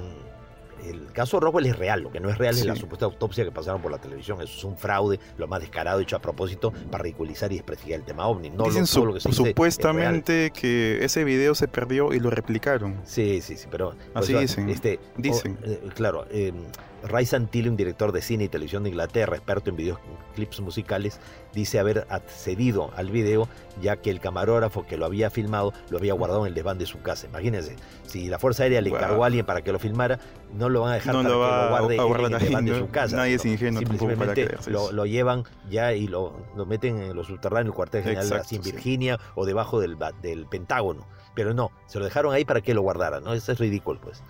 el 0.90 1.12
caso 1.12 1.40
Roswell 1.40 1.66
es 1.66 1.78
real, 1.78 2.02
lo 2.02 2.12
que 2.12 2.20
no 2.20 2.30
es 2.30 2.38
real 2.38 2.56
es 2.56 2.66
la 2.66 2.76
supuesta 2.76 3.06
autopsia 3.06 3.44
que 3.44 3.52
pasaron 3.52 3.82
por 3.82 3.92
la 3.92 4.00
televisión. 4.00 4.42
Eso 4.42 4.58
es 4.58 4.64
un 4.64 4.78
fraude, 4.78 5.20
lo 5.38 5.48
más 5.48 5.62
descarado 5.62 6.00
hecho 6.00 6.16
a 6.16 6.20
propósito 6.20 6.72
para 6.92 7.04
ridiculizar 7.04 7.52
y 7.52 7.56
desprestigiar 7.56 8.00
el 8.00 8.06
tema 8.06 8.28
ovni. 8.28 8.50
No 8.50 8.66
Dicen 8.66 8.86
lo, 9.06 9.14
que 9.14 9.20
supuestamente 9.20 10.52
que 10.52 11.04
ese 11.04 11.24
video 11.24 11.56
se 11.56 11.68
perdió 11.68 12.14
y 12.14 12.20
lo 12.20 12.30
replicaron. 12.30 13.02
Sí, 13.04 13.42
sí, 13.42 13.58
sí, 13.58 13.68
pero... 13.70 13.96
Así 14.14 14.34
dicen. 14.34 14.70
Este, 14.70 15.00
dicen. 15.18 15.58
Eh, 15.64 15.90
claro, 15.96 16.26
eh, 16.32 16.54
Ray 17.04 17.26
Santilli, 17.26 17.68
un 17.68 17.76
director 17.76 18.12
de 18.12 18.22
cine 18.22 18.46
y 18.46 18.48
televisión 18.50 18.84
de 18.84 18.90
Inglaterra, 18.90 19.36
experto 19.36 19.70
en 19.70 19.76
videoclips 19.76 20.62
musicales, 20.62 21.20
dice 21.54 21.80
haber 21.80 22.08
accedido 22.10 22.92
al 22.96 23.10
video 23.12 23.48
ya 23.82 23.98
que 23.98 24.10
el 24.10 24.20
camarógrafo 24.20 24.86
que 24.86 24.98
lo 24.98 25.06
había 25.06 25.30
filmado 25.30 25.74
lo 25.90 25.98
había 25.98 26.14
guardado 26.14 26.42
en 26.42 26.48
el 26.48 26.54
desván 26.54 26.78
de 26.78 26.86
su 26.86 27.02
casa. 27.02 27.28
Imagínense, 27.28 27.76
si 28.06 28.28
la 28.28 28.40
Fuerza 28.40 28.64
Aérea 28.64 28.82
le 28.82 28.90
encargó 28.90 29.24
a 29.24 29.28
alguien 29.28 29.46
para 29.46 29.62
que 29.62 29.72
lo 29.72 29.80
filmara, 29.80 30.20
no 30.54 30.70
lo 30.70 30.82
van 30.82 30.92
a 30.92 30.96
dejar 30.96 31.14
para 31.14 31.24
que 31.24 31.30
lo 31.30 31.70
guarde 31.70 31.96
en 31.96 32.34
el 32.34 32.40
desván 32.40 32.66
de 32.66 32.80
su 32.80 32.90
casa. 32.90 33.16
Nadie 33.18 33.36
es 33.36 33.46
ingenuo 33.46 33.82
Simplemente 33.82 34.58
lo, 34.68 34.92
lo, 34.92 35.06
llevan 35.06 35.44
ya 35.70 35.94
y 35.94 36.08
lo, 36.08 36.34
lo 36.56 36.66
meten 36.66 37.00
en 37.00 37.16
los 37.16 37.28
subterráneos, 37.28 37.74
el 37.74 37.76
cuartel 37.76 38.04
general 38.04 38.34
así 38.34 38.56
en 38.56 38.62
Virginia 38.62 39.20
o 39.36 39.46
debajo 39.46 39.80
del, 39.80 39.98
del 40.22 40.46
Pentágono 40.46 41.06
Pero 41.36 41.54
no, 41.54 41.72
se 41.88 42.00
lo 42.00 42.06
dejaron 42.06 42.34
ahí 42.34 42.46
para 42.46 42.62
que 42.62 42.74
lo 42.74 42.82
guardaran, 42.82 43.24
¿no? 43.24 43.34
Eso 43.34 43.52
es 43.52 43.60
ridículo, 43.60 44.00
pues. 44.02 44.24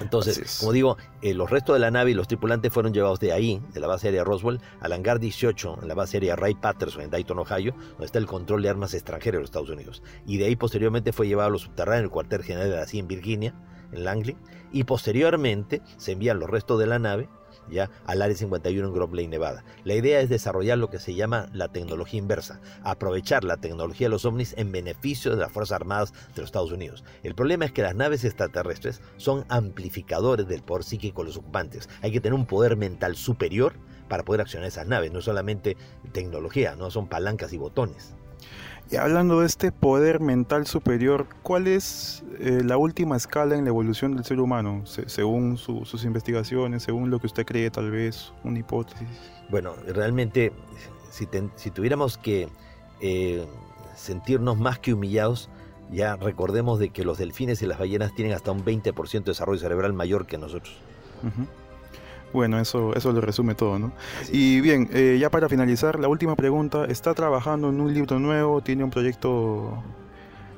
Entonces, 0.00 0.58
como 0.60 0.72
digo, 0.72 0.96
eh, 1.22 1.34
los 1.34 1.50
restos 1.50 1.74
de 1.74 1.80
la 1.80 1.90
nave 1.90 2.10
y 2.10 2.14
los 2.14 2.28
tripulantes 2.28 2.72
fueron 2.72 2.92
llevados 2.92 3.20
de 3.20 3.32
ahí, 3.32 3.62
de 3.72 3.80
la 3.80 3.86
base 3.86 4.08
aérea 4.08 4.24
Roswell, 4.24 4.60
al 4.80 4.92
hangar 4.92 5.18
18, 5.18 5.78
en 5.82 5.88
la 5.88 5.94
base 5.94 6.16
aérea 6.16 6.36
Ray 6.36 6.54
Patterson, 6.54 7.02
en 7.02 7.10
Dayton, 7.10 7.38
Ohio, 7.38 7.74
donde 7.90 8.06
está 8.06 8.18
el 8.18 8.26
control 8.26 8.62
de 8.62 8.68
armas 8.68 8.94
extranjeras 8.94 9.38
de 9.38 9.40
los 9.40 9.48
Estados 9.48 9.70
Unidos. 9.70 10.02
Y 10.26 10.36
de 10.36 10.46
ahí 10.46 10.56
posteriormente 10.56 11.12
fue 11.12 11.28
llevado 11.28 11.48
a 11.48 11.52
los 11.52 11.62
subterráneos, 11.62 12.04
el 12.04 12.10
cuartel 12.10 12.42
general 12.42 12.70
de 12.70 12.76
la 12.76 12.86
CIA 12.86 13.00
en 13.00 13.08
Virginia, 13.08 13.54
en 13.92 14.04
Langley, 14.04 14.36
y 14.72 14.84
posteriormente 14.84 15.82
se 15.96 16.12
envían 16.12 16.38
los 16.38 16.50
restos 16.50 16.78
de 16.78 16.86
la 16.86 16.98
nave 16.98 17.28
ya 17.70 17.90
al 18.06 18.22
área 18.22 18.36
51 18.36 18.88
en 18.88 18.94
Grove 18.94 19.28
Nevada. 19.28 19.64
La 19.84 19.94
idea 19.94 20.20
es 20.20 20.28
desarrollar 20.28 20.78
lo 20.78 20.90
que 20.90 20.98
se 20.98 21.14
llama 21.14 21.48
la 21.52 21.68
tecnología 21.68 22.18
inversa, 22.18 22.60
aprovechar 22.82 23.44
la 23.44 23.56
tecnología 23.56 24.06
de 24.06 24.10
los 24.10 24.24
ovnis 24.24 24.54
en 24.56 24.72
beneficio 24.72 25.30
de 25.30 25.38
las 25.38 25.52
Fuerzas 25.52 25.76
Armadas 25.76 26.12
de 26.34 26.42
los 26.42 26.48
Estados 26.48 26.72
Unidos. 26.72 27.04
El 27.22 27.34
problema 27.34 27.64
es 27.64 27.72
que 27.72 27.82
las 27.82 27.94
naves 27.94 28.24
extraterrestres 28.24 29.00
son 29.16 29.44
amplificadores 29.48 30.46
del 30.48 30.62
poder 30.62 30.84
psíquico 30.84 31.22
de 31.22 31.28
los 31.28 31.36
ocupantes. 31.36 31.88
Hay 32.02 32.12
que 32.12 32.20
tener 32.20 32.34
un 32.34 32.46
poder 32.46 32.76
mental 32.76 33.16
superior 33.16 33.74
para 34.08 34.24
poder 34.24 34.40
accionar 34.40 34.68
esas 34.68 34.86
naves, 34.86 35.12
no 35.12 35.20
solamente 35.20 35.76
tecnología, 36.12 36.76
no 36.76 36.90
son 36.90 37.08
palancas 37.08 37.52
y 37.52 37.58
botones. 37.58 38.14
Y 38.90 38.96
hablando 38.96 39.40
de 39.40 39.46
este 39.46 39.72
poder 39.72 40.20
mental 40.20 40.66
superior, 40.66 41.26
¿cuál 41.42 41.66
es 41.66 42.22
eh, 42.38 42.62
la 42.64 42.76
última 42.76 43.16
escala 43.16 43.56
en 43.56 43.64
la 43.64 43.70
evolución 43.70 44.14
del 44.14 44.24
ser 44.24 44.38
humano, 44.38 44.82
según 44.84 45.58
sus 45.58 46.04
investigaciones, 46.04 46.84
según 46.84 47.10
lo 47.10 47.18
que 47.18 47.26
usted 47.26 47.44
cree 47.44 47.68
tal 47.70 47.90
vez, 47.90 48.32
una 48.44 48.60
hipótesis? 48.60 49.08
Bueno, 49.48 49.74
realmente, 49.88 50.52
si, 51.10 51.26
tuviéramos 51.70 52.16
que 52.16 52.48
eh, 53.00 53.44
sentirnos 53.96 54.56
más 54.56 54.78
que 54.78 54.94
humillados, 54.94 55.50
ya 55.90 56.14
recordemos 56.14 56.78
de 56.78 56.90
que 56.90 57.04
los 57.04 57.18
delfines 57.18 57.62
y 57.62 57.66
las 57.66 57.80
ballenas 57.80 58.14
tienen 58.14 58.34
hasta 58.34 58.52
un 58.52 58.64
20% 58.64 59.10
de 59.10 59.20
desarrollo 59.32 59.58
cerebral 59.58 59.94
mayor 59.94 60.26
que 60.26 60.38
nosotros. 60.38 60.76
Bueno, 62.32 62.58
eso, 62.60 62.94
eso 62.94 63.12
lo 63.12 63.20
resume 63.20 63.54
todo, 63.54 63.78
¿no? 63.78 63.92
Y 64.30 64.60
bien, 64.60 64.88
eh, 64.92 65.16
ya 65.20 65.30
para 65.30 65.48
finalizar, 65.48 65.98
la 65.98 66.08
última 66.08 66.36
pregunta, 66.36 66.84
¿está 66.84 67.14
trabajando 67.14 67.70
en 67.70 67.80
un 67.80 67.94
libro 67.94 68.18
nuevo? 68.18 68.60
¿Tiene 68.60 68.84
un 68.84 68.90
proyecto 68.90 69.82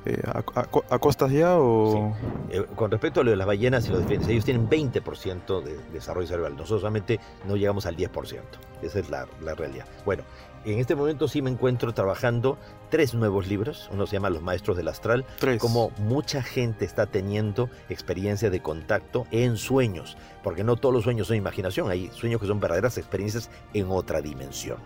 eh, 0.05 0.21
a, 0.25 0.99
costas 0.99 1.31
ya 1.31 1.57
o...? 1.57 2.15
Eh, 2.49 2.65
con 2.75 2.91
respecto 2.91 3.21
a 3.21 3.23
lo 3.23 3.31
de 3.31 3.37
las 3.37 3.47
ballenas 3.47 3.87
y 3.87 3.91
los 3.91 3.99
delfines, 3.99 4.27
ellos 4.27 4.45
tienen 4.45 4.69
20% 4.69 5.63
de 5.63 5.77
desarrollo 5.93 6.27
cerebral, 6.27 6.53
nosotros 6.53 6.81
solamente 6.81 7.19
no 7.47 7.55
llegamos 7.55 7.85
al 7.85 7.95
10%, 7.95 8.41
esa 8.81 8.99
es 8.99 9.09
la, 9.09 9.27
la 9.41 9.55
realidad. 9.55 9.85
Bueno, 10.05 10.23
en 10.65 10.77
este 10.79 10.95
momento 10.95 11.27
sí 11.29 11.41
me 11.41 11.49
encuentro 11.49 11.93
trabajando 11.93 12.57
tres 12.89 13.13
nuevos 13.13 13.47
libros. 13.47 13.89
Uno 13.93 14.05
se 14.05 14.13
llama 14.13 14.29
Los 14.29 14.41
Maestros 14.41 14.75
del 14.75 14.89
Astral. 14.89 15.25
Como 15.57 15.91
mucha 15.99 16.43
gente 16.43 16.83
está 16.83 17.05
teniendo 17.05 17.69
experiencias 17.87 18.51
de 18.51 18.61
contacto 18.61 19.25
en 19.31 19.55
sueños. 19.55 20.17
Porque 20.43 20.65
no 20.65 20.75
todos 20.75 20.93
los 20.93 21.05
sueños 21.05 21.27
son 21.27 21.37
imaginación. 21.37 21.89
Hay 21.89 22.09
sueños 22.13 22.41
que 22.41 22.47
son 22.47 22.59
verdaderas 22.59 22.97
experiencias 22.97 23.49
en 23.73 23.89
otra 23.89 24.21
dimensión. 24.21 24.79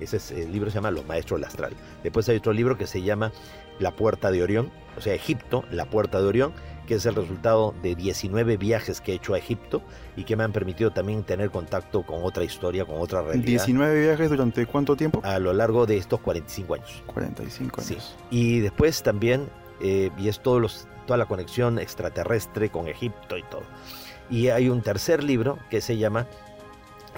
Ese 0.00 0.16
es, 0.16 0.30
el 0.30 0.50
libro 0.50 0.70
se 0.70 0.76
llama 0.76 0.90
Los 0.90 1.06
Maestros 1.06 1.40
del 1.40 1.48
Astral. 1.48 1.72
Después 2.02 2.28
hay 2.28 2.36
otro 2.38 2.52
libro 2.52 2.78
que 2.78 2.86
se 2.86 3.02
llama 3.02 3.32
La 3.78 3.92
Puerta 3.92 4.30
de 4.30 4.42
Orión. 4.42 4.70
O 4.96 5.00
sea, 5.00 5.14
Egipto, 5.14 5.64
La 5.70 5.84
Puerta 5.86 6.20
de 6.20 6.26
Orión 6.26 6.52
que 6.88 6.94
es 6.94 7.04
el 7.04 7.14
resultado 7.14 7.74
de 7.82 7.94
19 7.94 8.56
viajes 8.56 9.02
que 9.02 9.12
he 9.12 9.14
hecho 9.16 9.34
a 9.34 9.38
Egipto 9.38 9.82
y 10.16 10.24
que 10.24 10.36
me 10.36 10.44
han 10.44 10.52
permitido 10.52 10.90
también 10.90 11.22
tener 11.22 11.50
contacto 11.50 12.02
con 12.02 12.24
otra 12.24 12.44
historia, 12.44 12.86
con 12.86 12.98
otra 12.98 13.20
realidad. 13.20 13.62
¿19 13.62 14.00
viajes 14.00 14.30
durante 14.30 14.64
cuánto 14.64 14.96
tiempo? 14.96 15.20
A 15.22 15.38
lo 15.38 15.52
largo 15.52 15.84
de 15.84 15.98
estos 15.98 16.18
45 16.20 16.74
años. 16.74 17.02
45 17.06 17.80
años. 17.82 17.86
Sí. 17.86 18.26
Y 18.30 18.60
después 18.60 19.02
también, 19.02 19.50
eh, 19.82 20.10
y 20.16 20.28
es 20.28 20.40
todos 20.40 20.62
los, 20.62 20.88
toda 21.06 21.18
la 21.18 21.26
conexión 21.26 21.78
extraterrestre 21.78 22.70
con 22.70 22.88
Egipto 22.88 23.36
y 23.36 23.42
todo. 23.42 23.64
Y 24.30 24.48
hay 24.48 24.70
un 24.70 24.80
tercer 24.80 25.22
libro 25.22 25.58
que 25.68 25.82
se 25.82 25.98
llama 25.98 26.26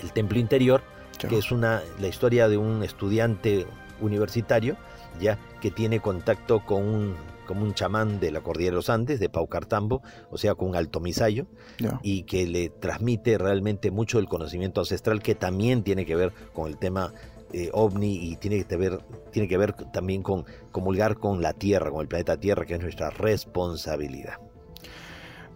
El 0.02 0.12
Templo 0.12 0.40
Interior, 0.40 0.82
que 1.16 1.38
es 1.38 1.52
una, 1.52 1.80
la 2.00 2.08
historia 2.08 2.48
de 2.48 2.56
un 2.56 2.82
estudiante 2.82 3.66
universitario 4.00 4.76
ya 5.18 5.38
que 5.60 5.70
tiene 5.70 6.00
contacto 6.00 6.64
con 6.64 6.84
un 6.84 7.14
como 7.50 7.64
un 7.64 7.74
chamán 7.74 8.20
de 8.20 8.30
la 8.30 8.42
cordillera 8.42 8.74
de 8.74 8.76
los 8.76 8.90
Andes, 8.90 9.18
de 9.18 9.28
Paucartambo, 9.28 10.02
o 10.30 10.38
sea, 10.38 10.54
con 10.54 10.68
un 10.68 10.76
alto 10.76 11.00
misayo, 11.00 11.48
y 12.00 12.22
que 12.22 12.46
le 12.46 12.68
transmite 12.68 13.38
realmente 13.38 13.90
mucho 13.90 14.18
del 14.18 14.28
conocimiento 14.28 14.80
ancestral 14.80 15.20
que 15.20 15.34
también 15.34 15.82
tiene 15.82 16.06
que 16.06 16.14
ver 16.14 16.32
con 16.54 16.68
el 16.68 16.78
tema 16.78 17.12
eh, 17.52 17.68
ovni 17.72 18.30
y 18.30 18.36
tiene 18.36 18.62
que, 18.62 18.76
ver, 18.76 19.04
tiene 19.32 19.48
que 19.48 19.58
ver 19.58 19.72
también 19.72 20.22
con 20.22 20.44
comulgar 20.70 21.16
con 21.16 21.42
la 21.42 21.52
Tierra, 21.52 21.90
con 21.90 22.02
el 22.02 22.06
planeta 22.06 22.36
Tierra, 22.36 22.64
que 22.66 22.74
es 22.74 22.80
nuestra 22.80 23.10
responsabilidad. 23.10 24.34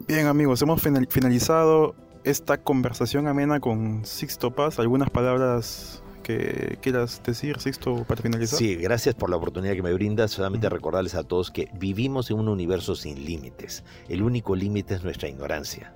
Bien 0.09 0.27
amigos, 0.27 0.61
hemos 0.63 0.83
finalizado 0.83 1.95
esta 2.25 2.59
conversación 2.59 3.29
amena 3.29 3.61
con 3.61 4.05
Sixto 4.05 4.51
Paz. 4.51 4.81
¿Algunas 4.81 5.11
palabras 5.11 6.03
que 6.25 6.79
quieras 6.83 7.23
decir, 7.25 7.61
Sixto, 7.61 8.03
para 8.05 8.21
finalizar? 8.21 8.59
Sí, 8.59 8.75
gracias 8.75 9.15
por 9.15 9.31
la 9.31 9.37
oportunidad 9.37 9.75
que 9.75 9.83
me 9.83 9.93
brindas. 9.93 10.33
Solamente 10.33 10.69
recordarles 10.69 11.15
a 11.15 11.23
todos 11.23 11.53
que 11.53 11.69
vivimos 11.75 12.31
en 12.33 12.41
un 12.41 12.49
universo 12.49 12.97
sin 12.97 13.25
límites. 13.25 13.85
El 14.09 14.23
único 14.23 14.57
límite 14.57 14.95
es 14.95 15.05
nuestra 15.05 15.29
ignorancia. 15.29 15.93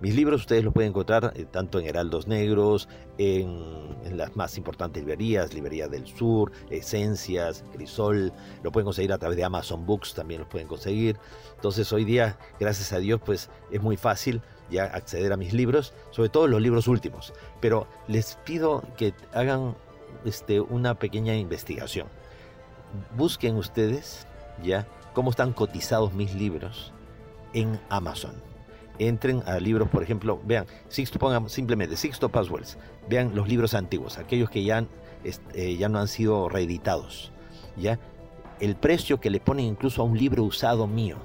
Mis 0.00 0.14
libros 0.14 0.42
ustedes 0.42 0.64
los 0.64 0.72
pueden 0.72 0.90
encontrar 0.90 1.32
eh, 1.36 1.44
tanto 1.50 1.78
en 1.78 1.86
Heraldos 1.86 2.26
Negros, 2.26 2.88
en, 3.18 4.16
las 4.16 4.34
más 4.34 4.56
importantes 4.56 5.02
librerías, 5.02 5.52
Librería 5.52 5.88
del 5.88 6.06
Sur, 6.06 6.52
Esencias, 6.70 7.64
Crisol, 7.72 8.32
lo 8.62 8.72
pueden 8.72 8.86
conseguir 8.86 9.12
a 9.12 9.18
través 9.18 9.36
de 9.36 9.44
Amazon 9.44 9.84
Books, 9.84 10.14
también 10.14 10.40
los 10.40 10.48
pueden 10.48 10.68
conseguir. 10.68 11.18
Entonces 11.56 11.92
hoy 11.92 12.04
día, 12.04 12.38
gracias 12.58 12.92
a 12.92 12.98
Dios, 12.98 13.20
pues 13.24 13.50
es 13.70 13.82
muy 13.82 13.96
fácil 13.96 14.40
ya 14.70 14.84
acceder 14.84 15.32
a 15.32 15.36
mis 15.36 15.52
libros, 15.52 15.94
sobre 16.10 16.28
todo 16.28 16.46
los 16.46 16.60
libros 16.60 16.88
últimos. 16.88 17.32
Pero 17.60 17.86
les 18.08 18.36
pido 18.44 18.82
que 18.96 19.14
hagan 19.32 19.76
este, 20.24 20.60
una 20.60 20.94
pequeña 20.94 21.36
investigación. 21.36 22.08
Busquen 23.16 23.56
ustedes 23.56 24.26
ya 24.62 24.86
cómo 25.14 25.30
están 25.30 25.52
cotizados 25.52 26.12
mis 26.12 26.34
libros 26.34 26.92
en 27.52 27.80
Amazon 27.88 28.50
entren 29.00 29.42
a 29.46 29.58
libros, 29.58 29.88
por 29.88 30.02
ejemplo, 30.02 30.40
vean, 30.44 30.66
Sixto, 30.88 31.18
pongan 31.18 31.48
simplemente 31.48 31.96
Sixto 31.96 32.28
Passwells, 32.28 32.76
vean 33.08 33.34
los 33.34 33.48
libros 33.48 33.74
antiguos, 33.74 34.18
aquellos 34.18 34.50
que 34.50 34.62
ya, 34.62 34.84
eh, 35.54 35.76
ya 35.76 35.88
no 35.88 35.98
han 35.98 36.08
sido 36.08 36.48
reeditados, 36.48 37.32
¿ya? 37.76 37.98
El 38.60 38.76
precio 38.76 39.18
que 39.18 39.30
le 39.30 39.40
ponen 39.40 39.64
incluso 39.64 40.02
a 40.02 40.04
un 40.04 40.18
libro 40.18 40.44
usado 40.44 40.86
mío, 40.86 41.16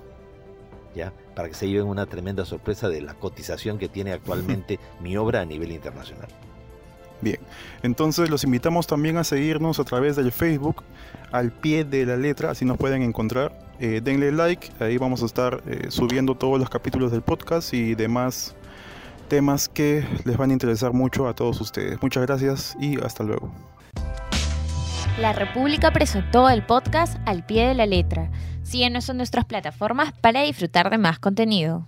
¿ya? 0.95 1.13
Para 1.35 1.49
que 1.49 1.53
se 1.53 1.67
lleven 1.67 1.87
una 1.87 2.05
tremenda 2.05 2.45
sorpresa 2.45 2.89
de 2.89 3.01
la 3.01 3.13
cotización 3.13 3.77
que 3.77 3.89
tiene 3.89 4.13
actualmente 4.13 4.79
mi 5.01 5.17
obra 5.17 5.41
a 5.41 5.45
nivel 5.45 5.71
internacional. 5.71 6.27
Bien, 7.21 7.39
entonces 7.81 8.29
los 8.29 8.43
invitamos 8.43 8.87
también 8.87 9.17
a 9.17 9.23
seguirnos 9.23 9.79
a 9.79 9.83
través 9.83 10.15
del 10.15 10.31
Facebook 10.31 10.83
al 11.31 11.51
pie 11.51 11.83
de 11.83 12.05
la 12.05 12.17
letra, 12.17 12.51
así 12.51 12.65
nos 12.65 12.77
pueden 12.77 13.01
encontrar. 13.01 13.57
Eh, 13.79 14.01
denle 14.03 14.31
like, 14.31 14.71
ahí 14.79 14.97
vamos 14.97 15.23
a 15.23 15.25
estar 15.25 15.61
eh, 15.67 15.87
subiendo 15.89 16.35
todos 16.35 16.59
los 16.59 16.69
capítulos 16.69 17.11
del 17.11 17.21
podcast 17.21 17.73
y 17.73 17.95
demás 17.95 18.55
temas 19.27 19.67
que 19.67 20.05
les 20.23 20.37
van 20.37 20.51
a 20.51 20.53
interesar 20.53 20.93
mucho 20.93 21.27
a 21.27 21.33
todos 21.33 21.59
ustedes. 21.61 22.01
Muchas 22.01 22.25
gracias 22.25 22.77
y 22.79 23.01
hasta 23.01 23.23
luego. 23.23 23.51
La 25.19 25.33
República 25.33 25.91
presentó 25.91 26.49
el 26.49 26.65
podcast 26.65 27.17
al 27.25 27.45
pie 27.45 27.67
de 27.69 27.73
la 27.73 27.85
letra. 27.85 28.29
Síguenos 28.65 29.07
en 29.09 29.17
nuestras 29.17 29.45
plataformas 29.45 30.11
para 30.21 30.41
disfrutar 30.41 30.89
de 30.89 30.97
más 30.97 31.19
contenido. 31.19 31.85